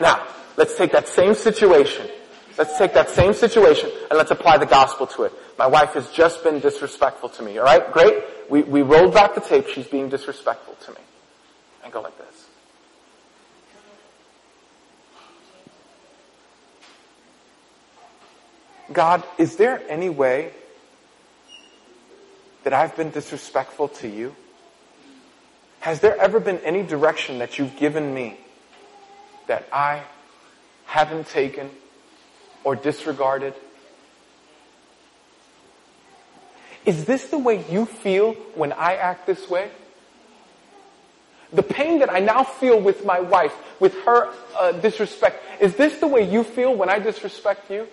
[0.00, 2.08] now, let's take that same situation
[2.56, 5.32] Let's take that same situation and let's apply the gospel to it.
[5.58, 7.58] My wife has just been disrespectful to me.
[7.58, 8.22] All right, great.
[8.48, 9.68] We, we rolled back the tape.
[9.68, 11.00] She's being disrespectful to me.
[11.82, 12.46] And go like this.
[18.92, 20.52] God, is there any way
[22.64, 24.34] that I've been disrespectful to you?
[25.80, 28.38] Has there ever been any direction that you've given me
[29.46, 30.02] that I
[30.86, 31.70] haven't taken
[32.64, 33.54] or disregarded?
[36.86, 39.70] Is this the way you feel when I act this way?
[41.52, 45.98] The pain that I now feel with my wife, with her uh, disrespect, is this
[45.98, 47.86] the way you feel when I disrespect you?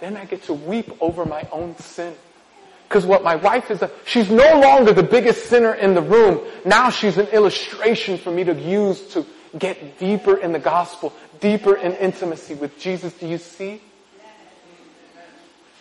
[0.00, 2.14] Then I get to weep over my own sin.
[2.88, 6.40] Because what my wife is, a, she's no longer the biggest sinner in the room.
[6.64, 9.24] Now she's an illustration for me to use to
[9.58, 13.12] get deeper in the gospel, deeper in intimacy with Jesus.
[13.12, 13.80] Do you see?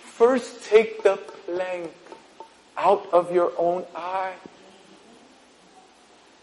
[0.04, 1.92] First take the plank
[2.78, 4.34] out of your own eye.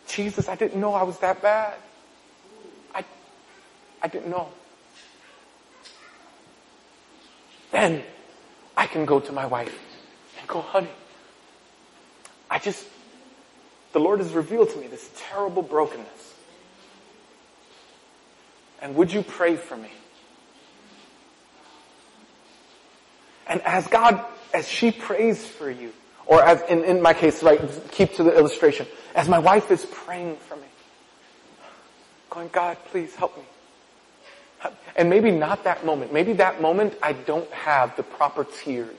[0.08, 1.74] Jesus, I didn't know I was that bad.
[2.94, 3.04] I,
[4.02, 4.48] I didn't know.
[7.76, 8.02] Then
[8.74, 9.78] I can go to my wife
[10.40, 10.88] and go, honey,
[12.48, 12.82] I just,
[13.92, 16.34] the Lord has revealed to me this terrible brokenness.
[18.80, 19.90] And would you pray for me?
[23.46, 25.92] And as God, as she prays for you,
[26.24, 27.60] or as in, in my case, right,
[27.90, 30.68] keep to the illustration, as my wife is praying for me,
[32.30, 33.44] going, God, please help me.
[34.96, 36.12] And maybe not that moment.
[36.12, 38.96] Maybe that moment I don't have the proper tears.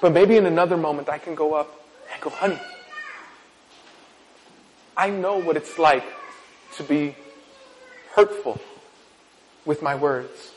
[0.00, 1.68] But maybe in another moment I can go up
[2.12, 2.58] and go, honey,
[4.96, 6.04] I know what it's like
[6.76, 7.14] to be
[8.12, 8.60] hurtful
[9.64, 10.52] with my words.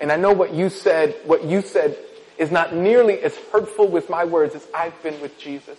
[0.00, 1.96] And I know what you said, what you said
[2.38, 5.78] is not nearly as hurtful with my words as I've been with Jesus.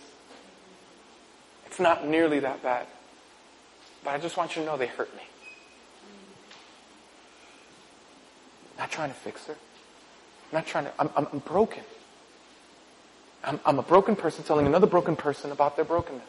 [1.66, 2.86] It's not nearly that bad.
[4.04, 5.24] But I just want you to know they hurt me.
[8.78, 9.56] Not trying to fix her.
[10.52, 11.84] Not trying to, I'm, I'm, I'm broken.
[13.44, 16.24] I'm, I'm a broken person telling another broken person about their brokenness.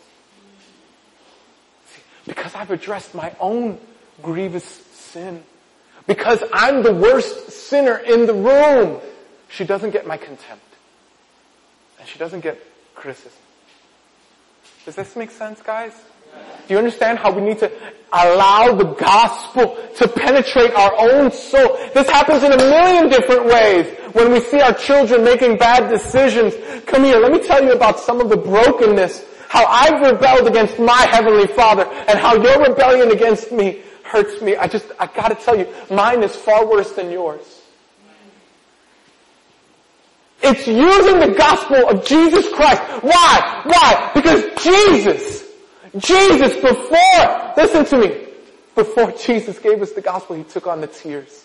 [1.86, 3.78] See, because I've addressed my own
[4.22, 5.42] grievous sin.
[6.06, 9.00] Because I'm the worst sinner in the room.
[9.48, 10.64] She doesn't get my contempt.
[11.98, 12.60] And she doesn't get
[12.94, 13.32] criticism.
[14.84, 15.94] Does this make sense, guys?
[16.66, 17.70] Do you understand how we need to
[18.12, 21.76] allow the gospel to penetrate our own soul?
[21.92, 23.86] This happens in a million different ways.
[24.14, 26.54] When we see our children making bad decisions,
[26.86, 30.80] come here, let me tell you about some of the brokenness how I've rebelled against
[30.80, 34.56] my Heavenly Father and how your rebellion against me hurts me.
[34.56, 37.62] I just, I gotta tell you, mine is far worse than yours.
[40.42, 42.82] It's using the gospel of Jesus Christ.
[43.02, 43.62] Why?
[43.64, 44.10] Why?
[44.14, 45.43] Because Jesus,
[45.98, 48.26] Jesus before, listen to me,
[48.74, 51.44] before Jesus gave us the gospel, He took on the tears.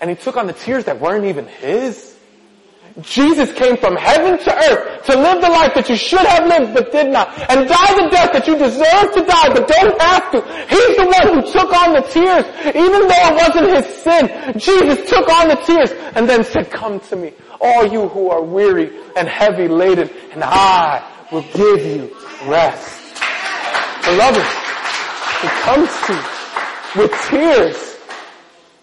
[0.00, 2.16] And He took on the tears that weren't even His.
[3.02, 6.72] Jesus came from heaven to earth to live the life that you should have lived
[6.72, 7.28] but did not.
[7.50, 10.40] And die the death that you deserve to die but don't have to.
[10.66, 14.58] He's the one who took on the tears even though it wasn't his sin.
[14.58, 18.42] Jesus took on the tears and then said, come to me, all you who are
[18.42, 22.16] weary and heavy laden and I will give you
[22.46, 22.95] rest.
[24.06, 24.46] Beloved,
[25.42, 27.98] he comes to you with tears.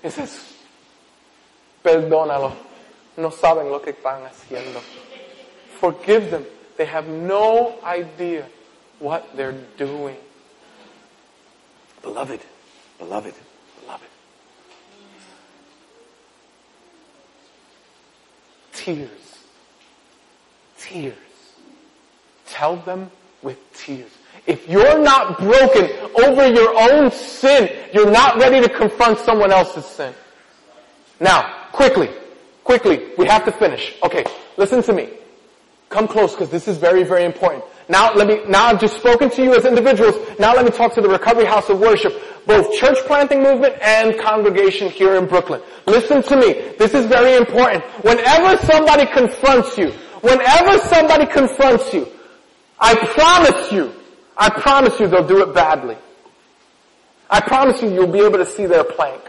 [0.02, 0.54] He says,
[1.84, 2.54] perdónalo
[3.16, 4.82] no saben lo que están haciendo.
[5.80, 6.46] Forgive them.
[6.78, 8.46] They have no idea
[9.00, 10.18] what they're doing.
[12.02, 12.42] Beloved,
[12.98, 13.34] beloved,
[13.82, 14.10] beloved.
[18.74, 19.10] Tears.
[20.78, 21.16] Tears.
[22.48, 23.10] Tell them
[23.42, 24.12] with tears.
[24.46, 25.90] If you're not broken
[26.24, 30.14] over your own sin, you're not ready to confront someone else's sin.
[31.20, 32.10] Now, quickly,
[32.64, 33.94] Quickly, we have to finish.
[34.04, 34.24] Okay,
[34.58, 35.10] listen to me.
[35.90, 37.64] come close because this is very, very important.
[37.88, 40.16] Now let me, now I've just spoken to you as individuals.
[40.40, 42.14] Now let me talk to the Recovery House of Worship,
[42.48, 45.62] both church planting movement and congregation here in Brooklyn.
[45.86, 46.74] Listen to me.
[46.80, 47.84] This is very important.
[48.04, 49.92] Whenever somebody confronts you,
[50.22, 52.08] whenever somebody confronts you,
[52.80, 53.94] I promise you,
[54.38, 55.98] I promise you they'll do it badly.
[57.30, 59.22] I promise you you'll be able to see their plank.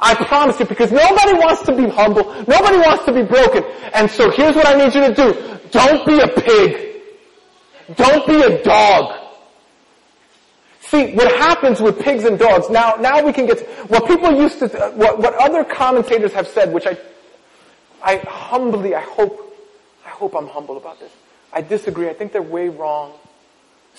[0.00, 2.24] I promise you because nobody wants to be humble.
[2.46, 3.64] Nobody wants to be broken.
[3.92, 5.68] And so here's what I need you to do.
[5.70, 7.02] Don't be a pig.
[7.96, 9.18] Don't be a dog.
[10.80, 14.32] See, what happens with pigs and dogs, now, now we can get, to, what people
[14.40, 16.96] used to, what, what other commentators have said, which I,
[18.02, 19.54] I humbly, I hope,
[20.06, 21.12] I hope I'm humble about this.
[21.52, 22.08] I disagree.
[22.08, 23.12] I think they're way wrong.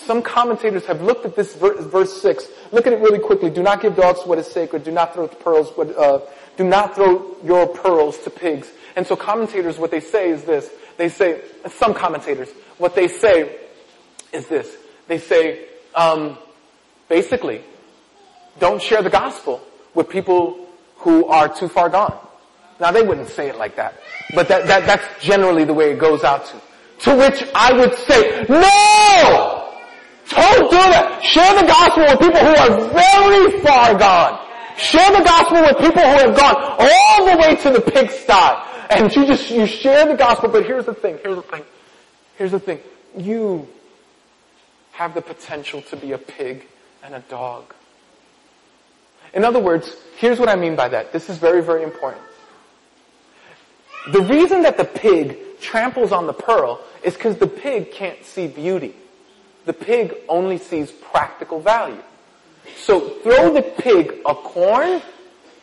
[0.06, 2.48] Some commentators have looked at this verse, verse 6.
[2.72, 3.50] Look at it really quickly.
[3.50, 4.84] Do not give dogs what is sacred.
[4.84, 6.22] Do not throw pearls, what, uh,
[6.58, 8.70] do not throw your pearls to pigs.
[8.96, 10.70] And so commentators, what they say is this.
[10.98, 13.58] They say, some commentators, what they say
[14.34, 14.76] is this.
[15.08, 16.38] They say, um,
[17.08, 17.62] basically,
[18.60, 19.62] don't share the gospel
[19.94, 22.18] with people who are too far gone.
[22.80, 24.00] Now they wouldn't say it like that,
[24.34, 26.62] but that, that, that's generally the way it goes out to.
[27.06, 29.59] To which I would say, no!
[30.30, 31.24] Don't do that.
[31.24, 34.46] Share the gospel with people who are very far gone.
[34.78, 38.66] Share the gospel with people who have gone all the way to the pigsty.
[38.90, 41.64] And you just, you share the gospel, but here's the thing, here's the thing,
[42.38, 42.80] here's the thing.
[43.16, 43.68] You
[44.94, 46.66] have the potential to be a pig
[47.04, 47.74] and a dog.
[49.34, 51.12] In other words, here's what I mean by that.
[51.12, 52.24] This is very, very important.
[54.12, 58.48] The reason that the pig tramples on the pearl is because the pig can't see
[58.48, 58.96] beauty.
[59.66, 62.02] The pig only sees practical value.
[62.78, 65.02] So throw the pig a corn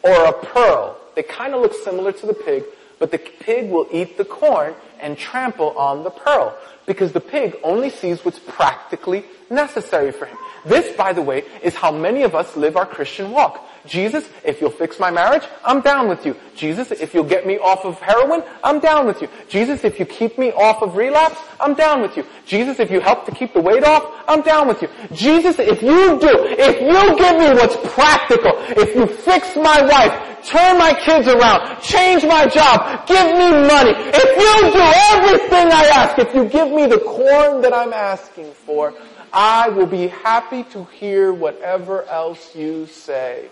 [0.03, 0.99] or a pearl.
[1.15, 2.65] They kind of look similar to the pig,
[2.99, 7.57] but the pig will eat the corn and trample on the pearl because the pig
[7.63, 10.37] only sees what's practically necessary for him.
[10.65, 13.65] This, by the way, is how many of us live our Christian walk.
[13.87, 16.37] Jesus, if you'll fix my marriage, I'm down with you.
[16.57, 19.29] Jesus, if you'll get me off of heroin, I'm down with you.
[19.49, 22.25] Jesus, if you keep me off of relapse, I'm down with you.
[22.47, 24.89] Jesus, if you help to keep the weight off, I'm down with you.
[25.13, 30.45] Jesus, if you do, if you give me what's practical, if you fix my wife,
[30.47, 34.85] turn my kids around, change my job, give me money, if you do
[35.15, 38.95] everything I ask, if you give me the corn that I'm asking for,
[39.37, 43.51] I will be happy to hear whatever else you say.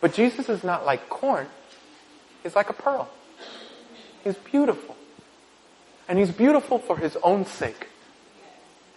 [0.00, 1.46] But Jesus is not like corn.
[2.42, 3.08] He's like a pearl.
[4.24, 4.96] He's beautiful.
[6.08, 7.86] And he's beautiful for his own sake.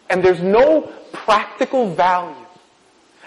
[0.10, 2.36] And there's no practical value.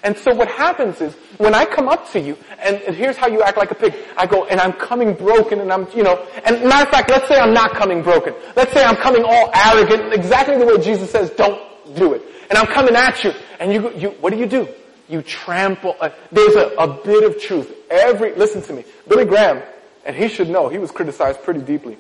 [0.03, 3.29] And so what happens is, when I come up to you, and, and, here's how
[3.29, 6.25] you act like a pig, I go, and I'm coming broken, and I'm, you know,
[6.45, 8.35] and matter of fact, let's say I'm not coming broken.
[8.55, 12.23] Let's say I'm coming all arrogant, exactly the way Jesus says, don't do it.
[12.49, 14.69] And I'm coming at you, and you, you what do you do?
[15.09, 15.97] you trample.
[16.01, 17.73] Uh, there's a, a bit of truth.
[17.91, 18.85] Every, listen to me.
[19.09, 19.63] Billy Graham,
[20.05, 21.97] and he should know, he was criticized pretty deeply.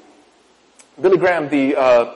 [1.00, 2.14] Billy Graham, the, uh,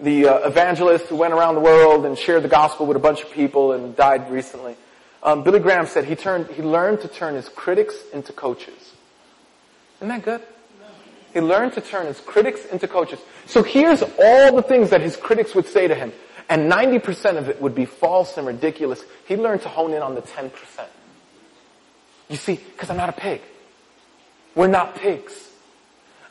[0.00, 3.22] the uh, evangelist who went around the world and shared the gospel with a bunch
[3.22, 4.76] of people and died recently.
[5.22, 8.92] Um, Billy Graham said he turned, he learned to turn his critics into coaches.
[9.96, 10.42] Isn't that good?
[11.34, 13.18] He learned to turn his critics into coaches.
[13.46, 16.12] So here's all the things that his critics would say to him
[16.48, 20.14] and 90% of it would be false and ridiculous, he learned to hone in on
[20.14, 20.50] the 10%.
[22.28, 23.42] You see, because I'm not a pig.
[24.54, 25.34] We're not pigs.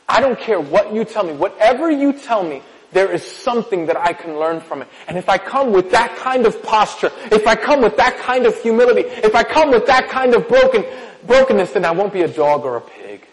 [0.08, 1.34] I don't care what you tell me.
[1.34, 2.62] Whatever you tell me,
[2.92, 4.88] there is something that I can learn from it.
[5.06, 8.46] And if I come with that kind of posture, if I come with that kind
[8.46, 10.84] of humility, if I come with that kind of broken,
[11.26, 13.26] brokenness, then I won't be a dog or a pig.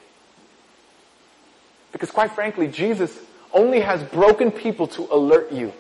[1.92, 3.18] Because quite frankly, Jesus
[3.54, 5.72] only has broken people to alert you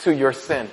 [0.00, 0.70] to your sin.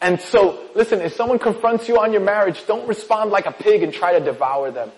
[0.00, 3.82] And so, listen, if someone confronts you on your marriage, don't respond like a pig
[3.82, 4.90] and try to devour them.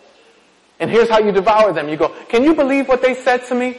[0.78, 1.88] And here's how you devour them.
[1.88, 3.78] You go, can you believe what they said to me?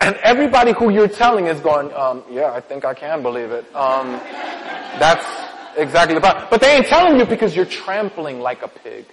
[0.00, 3.64] And everybody who you're telling is going, um, yeah, I think I can believe it.
[3.74, 4.12] Um,
[4.98, 5.26] that's
[5.76, 6.46] exactly the problem.
[6.50, 9.06] But they ain't telling you because you're trampling like a pig.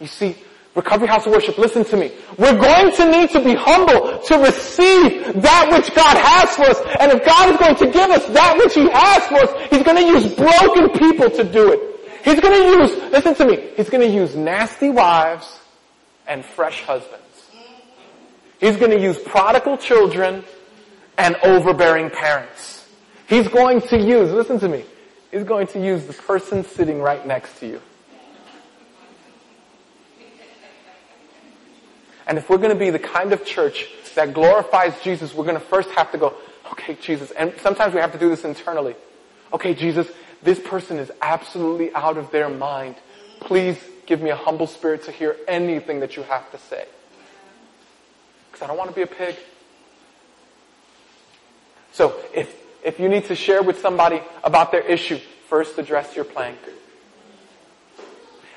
[0.00, 0.36] You see,
[0.78, 2.12] Recovery House of Worship, listen to me.
[2.38, 6.78] We're going to need to be humble to receive that which God has for us.
[7.00, 9.82] And if God is going to give us that which He has for us, He's
[9.82, 12.24] going to use broken people to do it.
[12.24, 15.58] He's going to use, listen to me, He's going to use nasty wives
[16.28, 17.24] and fresh husbands.
[18.60, 20.44] He's going to use prodigal children
[21.16, 22.88] and overbearing parents.
[23.28, 24.84] He's going to use, listen to me,
[25.32, 27.82] He's going to use the person sitting right next to you.
[32.28, 35.58] And if we're going to be the kind of church that glorifies Jesus, we're going
[35.58, 36.34] to first have to go,
[36.72, 38.94] okay, Jesus, and sometimes we have to do this internally.
[39.52, 40.06] Okay, Jesus,
[40.42, 42.96] this person is absolutely out of their mind.
[43.40, 46.84] Please give me a humble spirit to hear anything that you have to say.
[48.50, 49.36] Because I don't want to be a pig.
[51.92, 52.54] So if,
[52.84, 55.18] if you need to share with somebody about their issue,
[55.48, 56.58] first address your plank.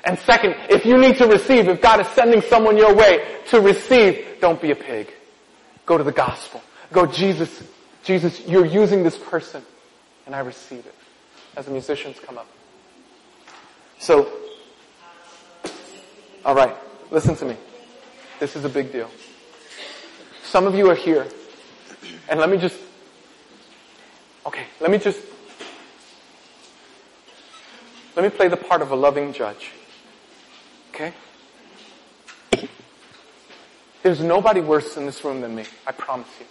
[0.04, 3.60] And second, if you need to receive, if God is sending someone your way to
[3.60, 5.12] receive, don't be a pig.
[5.86, 6.60] Go to the gospel.
[6.92, 7.62] Go, Jesus,
[8.02, 9.62] Jesus, you're using this person
[10.26, 10.94] and I receive it
[11.56, 12.48] as the musicians come up.
[13.98, 14.32] So,
[16.44, 16.76] alright,
[17.10, 17.56] listen to me.
[18.40, 19.08] This is a big deal.
[20.42, 21.26] Some of you are here
[22.28, 22.76] and let me just,
[24.46, 25.20] okay, let me just,
[28.16, 29.70] let me play the part of a loving judge.
[30.94, 31.14] Okay?
[34.02, 35.64] There's nobody worse in this room than me.
[35.86, 36.46] I promise you.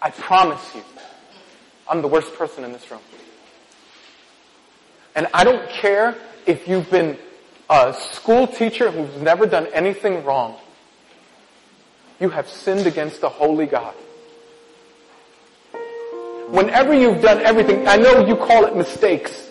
[0.00, 0.82] I promise you.
[1.88, 3.00] I'm the worst person in this room.
[5.14, 6.16] And I don't care
[6.46, 7.18] if you've been
[7.68, 10.56] a school teacher who's never done anything wrong.
[12.20, 13.94] You have sinned against the holy God.
[16.48, 19.47] Whenever you've done everything, I know you call it mistakes.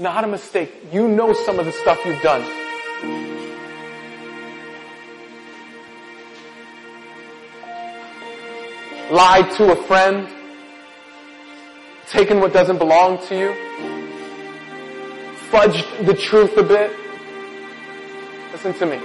[0.00, 0.72] Not a mistake.
[0.90, 2.40] You know some of the stuff you've done.
[9.12, 10.26] Lied to a friend.
[12.08, 13.54] Taken what doesn't belong to you.
[15.50, 16.90] Fudged the truth a bit.
[18.52, 18.98] Listen to me.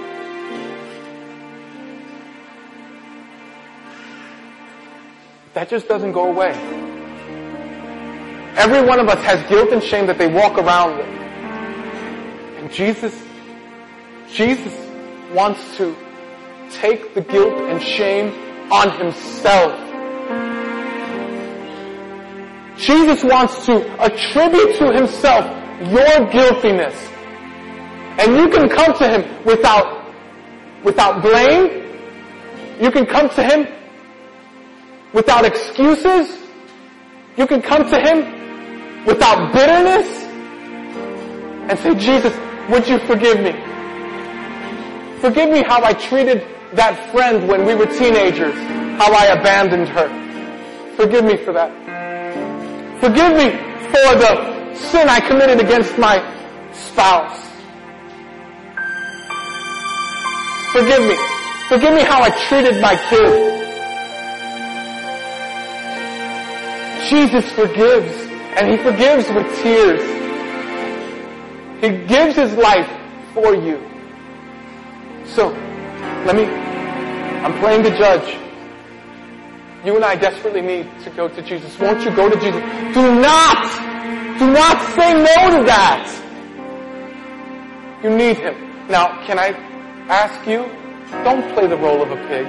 [5.52, 6.85] That just doesn't go away.
[8.56, 11.06] Every one of us has guilt and shame that they walk around with.
[12.58, 13.14] And Jesus,
[14.32, 14.74] Jesus
[15.34, 15.94] wants to
[16.70, 18.32] take the guilt and shame
[18.72, 19.78] on himself.
[22.78, 25.44] Jesus wants to attribute to himself
[25.90, 26.96] your guiltiness.
[28.18, 30.12] And you can come to him without,
[30.82, 31.84] without blame.
[32.80, 33.68] You can come to him
[35.12, 36.38] without excuses.
[37.36, 38.35] You can come to him
[39.06, 40.06] without bitterness
[41.68, 42.34] and say, Jesus,
[42.68, 43.52] would you forgive me?
[45.20, 48.54] Forgive me how I treated that friend when we were teenagers,
[48.98, 50.08] how I abandoned her.
[50.96, 51.70] Forgive me for that.
[53.00, 53.50] Forgive me
[53.90, 56.18] for the sin I committed against my
[56.72, 57.46] spouse.
[60.72, 61.16] Forgive me.
[61.68, 63.56] Forgive me how I treated my kids.
[67.08, 68.25] Jesus forgives.
[68.56, 70.02] And He forgives with tears.
[71.82, 72.88] He gives His life
[73.34, 73.78] for you.
[75.26, 75.48] So,
[76.24, 78.34] let me, I'm playing the judge.
[79.84, 81.78] You and I desperately need to go to Jesus.
[81.78, 82.60] Won't you go to Jesus?
[82.94, 83.62] Do not,
[84.38, 86.22] do not say no to that.
[88.02, 88.88] You need Him.
[88.88, 89.48] Now, can I
[90.08, 90.64] ask you,
[91.24, 92.46] don't play the role of a pig.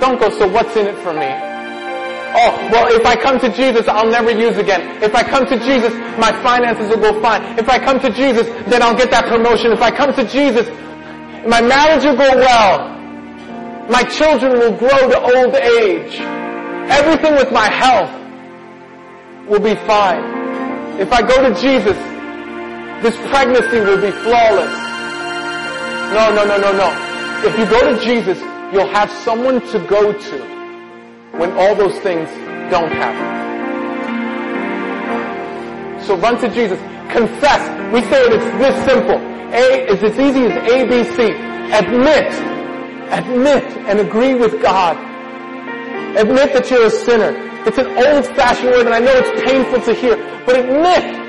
[0.00, 1.53] Don't go, so what's in it for me?
[2.36, 5.00] Oh, well, if I come to Jesus, I'll never use again.
[5.00, 7.58] If I come to Jesus, my finances will go fine.
[7.58, 9.70] If I come to Jesus, then I'll get that promotion.
[9.70, 10.66] If I come to Jesus,
[11.46, 12.90] my marriage will go well.
[13.88, 16.18] My children will grow to old age.
[16.90, 18.10] Everything with my health
[19.46, 20.98] will be fine.
[20.98, 21.96] If I go to Jesus,
[23.02, 24.74] this pregnancy will be flawless.
[26.10, 26.90] No, no, no, no, no.
[27.46, 28.40] If you go to Jesus,
[28.72, 30.53] you'll have someone to go to
[31.38, 32.28] when all those things
[32.70, 33.34] don't happen.
[36.02, 36.78] So run to Jesus.
[37.10, 37.92] Confess.
[37.92, 39.18] We say it, it's this simple.
[39.54, 41.32] A is as easy as A, B, C.
[41.72, 42.32] Admit.
[43.12, 44.96] Admit and agree with God.
[46.16, 47.32] Admit that you're a sinner.
[47.66, 51.24] It's an old-fashioned word and I know it's painful to hear, but admit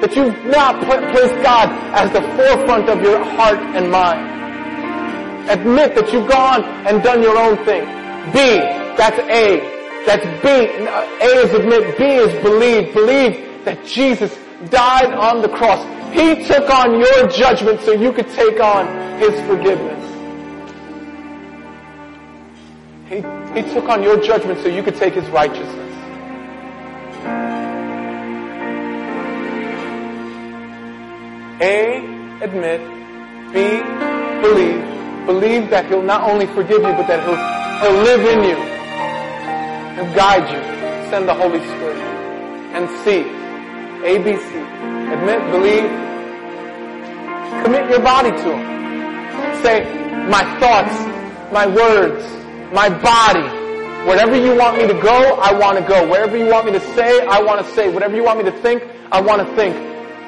[0.00, 5.50] that you've not placed God as the forefront of your heart and mind.
[5.50, 7.84] Admit that you've gone and done your own thing.
[8.32, 9.74] B, that's A.
[10.06, 10.48] That's B.
[10.48, 11.98] A is admit.
[11.98, 12.92] B is believe.
[12.92, 14.36] Believe that Jesus
[14.70, 15.82] died on the cross.
[16.12, 20.02] He took on your judgment so you could take on His forgiveness.
[23.08, 23.16] He,
[23.58, 25.80] he took on your judgment so you could take His righteousness.
[31.60, 31.98] A,
[32.42, 32.80] admit.
[33.52, 33.80] B,
[34.42, 35.26] believe.
[35.26, 38.73] Believe that He'll not only forgive you, but that He'll, He'll live in you
[39.98, 40.60] and guide you.
[41.10, 41.98] Send the Holy Spirit.
[42.74, 43.22] And C,
[44.02, 44.50] ABC.
[45.12, 45.88] Admit, believe,
[47.62, 49.62] commit your body to Him.
[49.62, 49.84] Say,
[50.28, 50.94] my thoughts,
[51.52, 52.24] my words,
[52.72, 53.46] my body.
[54.08, 56.08] Wherever you want me to go, I want to go.
[56.08, 57.88] Wherever you want me to say, I want to say.
[57.90, 58.82] Whatever you want me to think,
[59.12, 59.74] I want to think.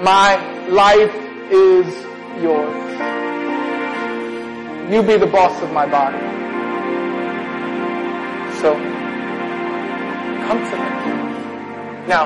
[0.03, 0.37] My
[0.69, 1.15] life
[1.51, 1.87] is
[2.43, 2.87] yours.
[4.91, 6.19] You be the boss of my body.
[8.61, 8.75] So,
[10.47, 10.89] come to me.
[12.07, 12.25] Now,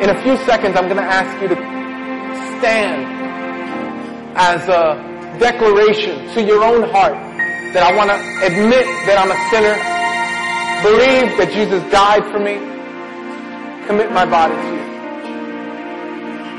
[0.00, 1.56] in a few seconds, I'm going to ask you to
[2.58, 3.06] stand
[4.36, 7.14] as a declaration to your own heart
[7.72, 8.16] that I want to
[8.46, 9.74] admit that I'm a sinner,
[10.82, 12.54] believe that Jesus died for me,
[13.86, 14.86] commit my body to you.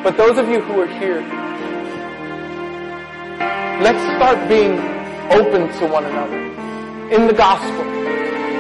[0.04, 1.22] But those of you who are here,
[3.82, 4.74] let's start being
[5.32, 6.38] open to one another
[7.12, 7.86] in the gospel,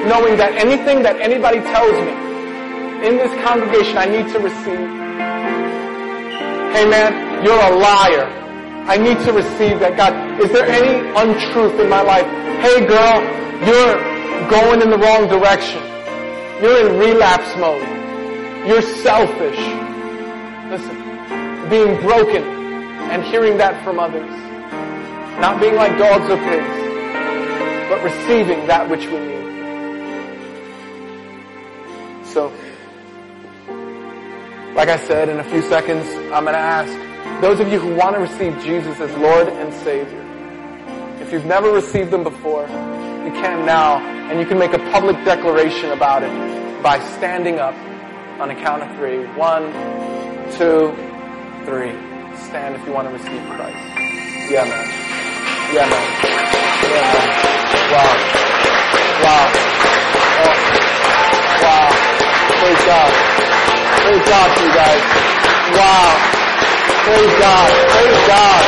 [0.08, 2.16] knowing that anything that anybody tells me
[3.06, 4.88] in this congregation I need to receive.
[6.72, 8.26] Hey man, you're a liar.
[8.88, 9.98] I need to receive that.
[9.98, 12.26] God, is there any untruth in my life?
[12.64, 13.20] Hey girl,
[13.68, 13.96] you're
[14.50, 15.84] going in the wrong direction.
[16.62, 17.84] You're in relapse mode.
[18.66, 19.60] You're selfish.
[20.72, 20.98] Listen,
[21.70, 22.44] being broken
[23.12, 24.32] and hearing that from others.
[25.40, 26.78] Not being like dogs or pigs,
[27.90, 29.37] but receiving that which we need.
[32.34, 32.52] So,
[34.76, 37.96] like I said, in a few seconds, I'm going to ask those of you who
[37.96, 40.24] want to receive Jesus as Lord and Savior.
[41.22, 45.16] If you've never received Him before, you can now, and you can make a public
[45.26, 47.76] declaration about it by standing up
[48.40, 49.26] on a count of three.
[49.36, 49.72] One,
[50.58, 50.94] two,
[51.66, 51.92] three.
[52.48, 53.78] Stand if you want to receive Christ.
[54.52, 54.88] Yeah, man.
[55.74, 56.06] Yeah, man.
[56.84, 57.48] Yeah, man.
[57.92, 58.14] Wow.
[59.24, 59.48] Wow.
[61.64, 62.17] Wow.
[62.48, 63.12] Praise God.
[64.08, 65.02] Praise God to you guys.
[65.76, 66.12] Wow.
[67.04, 67.68] Praise God.
[67.92, 68.64] Praise God.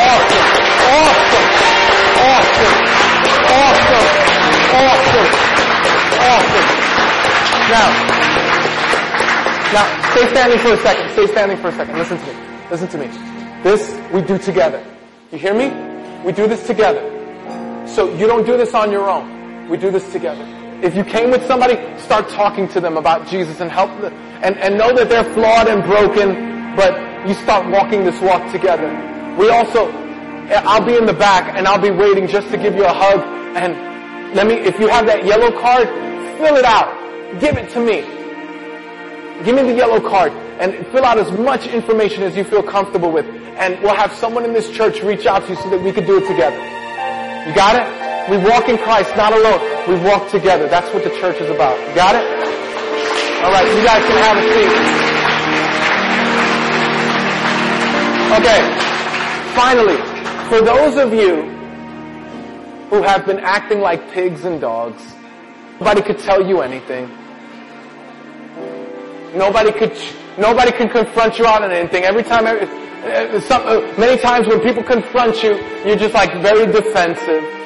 [0.00, 0.46] Awesome.
[0.88, 1.48] Awesome.
[2.20, 2.76] Awesome.
[3.50, 4.06] Awesome.
[4.72, 5.30] Awesome.
[6.20, 6.66] Awesome.
[7.70, 7.88] Now,
[9.72, 11.12] now, stay standing for a second.
[11.12, 11.98] Stay standing for a second.
[11.98, 12.34] Listen to me.
[12.70, 13.06] Listen to me.
[13.62, 14.84] This we do together.
[15.30, 15.70] You hear me?
[16.24, 17.04] We do this together.
[17.86, 19.68] So you don't do this on your own.
[19.68, 20.59] We do this together.
[20.82, 24.56] If you came with somebody, start talking to them about Jesus and help them, and,
[24.58, 28.88] and know that they're flawed and broken, but you start walking this walk together.
[29.38, 29.90] We also,
[30.48, 33.20] I'll be in the back and I'll be waiting just to give you a hug
[33.56, 35.88] and let me, if you have that yellow card,
[36.38, 37.40] fill it out.
[37.40, 38.02] Give it to me.
[39.44, 43.10] Give me the yellow card and fill out as much information as you feel comfortable
[43.10, 43.26] with.
[43.26, 46.06] And we'll have someone in this church reach out to you so that we can
[46.06, 46.56] do it together.
[47.48, 48.09] You got it?
[48.30, 49.58] We walk in Christ, not alone.
[49.88, 50.68] We walk together.
[50.68, 51.76] That's what the church is about.
[51.88, 52.22] You got it?
[53.42, 54.70] Alright, you guys can have a seat.
[58.38, 58.60] Okay.
[59.56, 59.96] Finally,
[60.48, 61.42] for those of you
[62.90, 65.02] who have been acting like pigs and dogs,
[65.80, 67.10] nobody could tell you anything.
[69.34, 69.96] Nobody could,
[70.38, 72.04] nobody can confront you on anything.
[72.04, 76.66] Every time, uh, some, uh, many times when people confront you, you're just like very
[76.66, 77.59] defensive.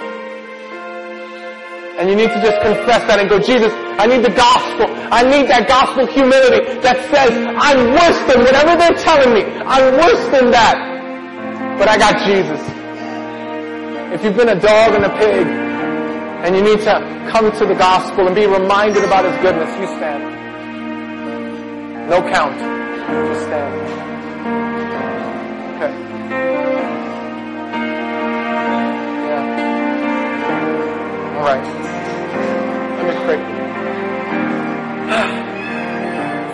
[1.99, 3.73] And you need to just confess that and go, Jesus,
[4.03, 4.91] I need the gospel.
[5.15, 9.47] I need that gospel humility that says, I'm worse than whatever they're telling me.
[9.63, 10.75] I'm worse than that.
[11.79, 12.59] But I got Jesus.
[14.13, 15.47] If you've been a dog and a pig,
[16.45, 19.87] and you need to come to the gospel and be reminded about His goodness, you
[19.97, 20.35] stand.
[22.11, 22.59] No count.
[22.59, 23.75] Just stand.
[25.77, 25.93] Okay.
[29.31, 29.45] Yeah.
[31.39, 31.84] All right.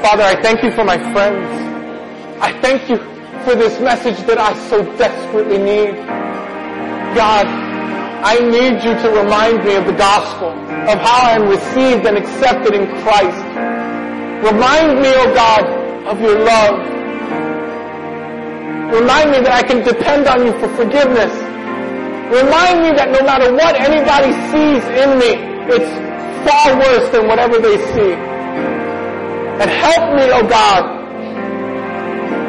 [0.02, 1.46] Father, I thank you for my friends.
[2.42, 2.98] I thank you
[3.44, 5.94] for this message that I so desperately need.
[7.14, 12.06] God, I need you to remind me of the gospel, of how I am received
[12.06, 13.38] and accepted in Christ.
[14.42, 15.64] Remind me, oh God,
[16.10, 16.74] of your love.
[18.90, 21.30] Remind me that I can depend on you for forgiveness.
[22.34, 25.38] Remind me that no matter what anybody sees in me,
[25.70, 25.92] it's
[26.42, 28.39] far worse than whatever they see.
[29.60, 31.00] And help me, oh God.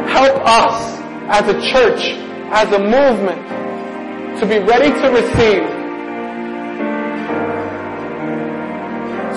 [0.10, 2.02] Help us as a church,
[2.52, 3.42] as a movement,
[4.40, 5.64] to be ready to receive,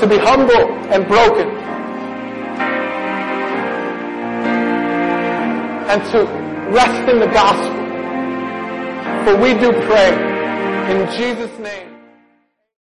[0.00, 1.48] to be humble and broken,
[5.90, 6.18] and to
[6.70, 7.74] rest in the gospel.
[9.24, 10.12] For we do pray
[10.92, 11.83] in Jesus' name.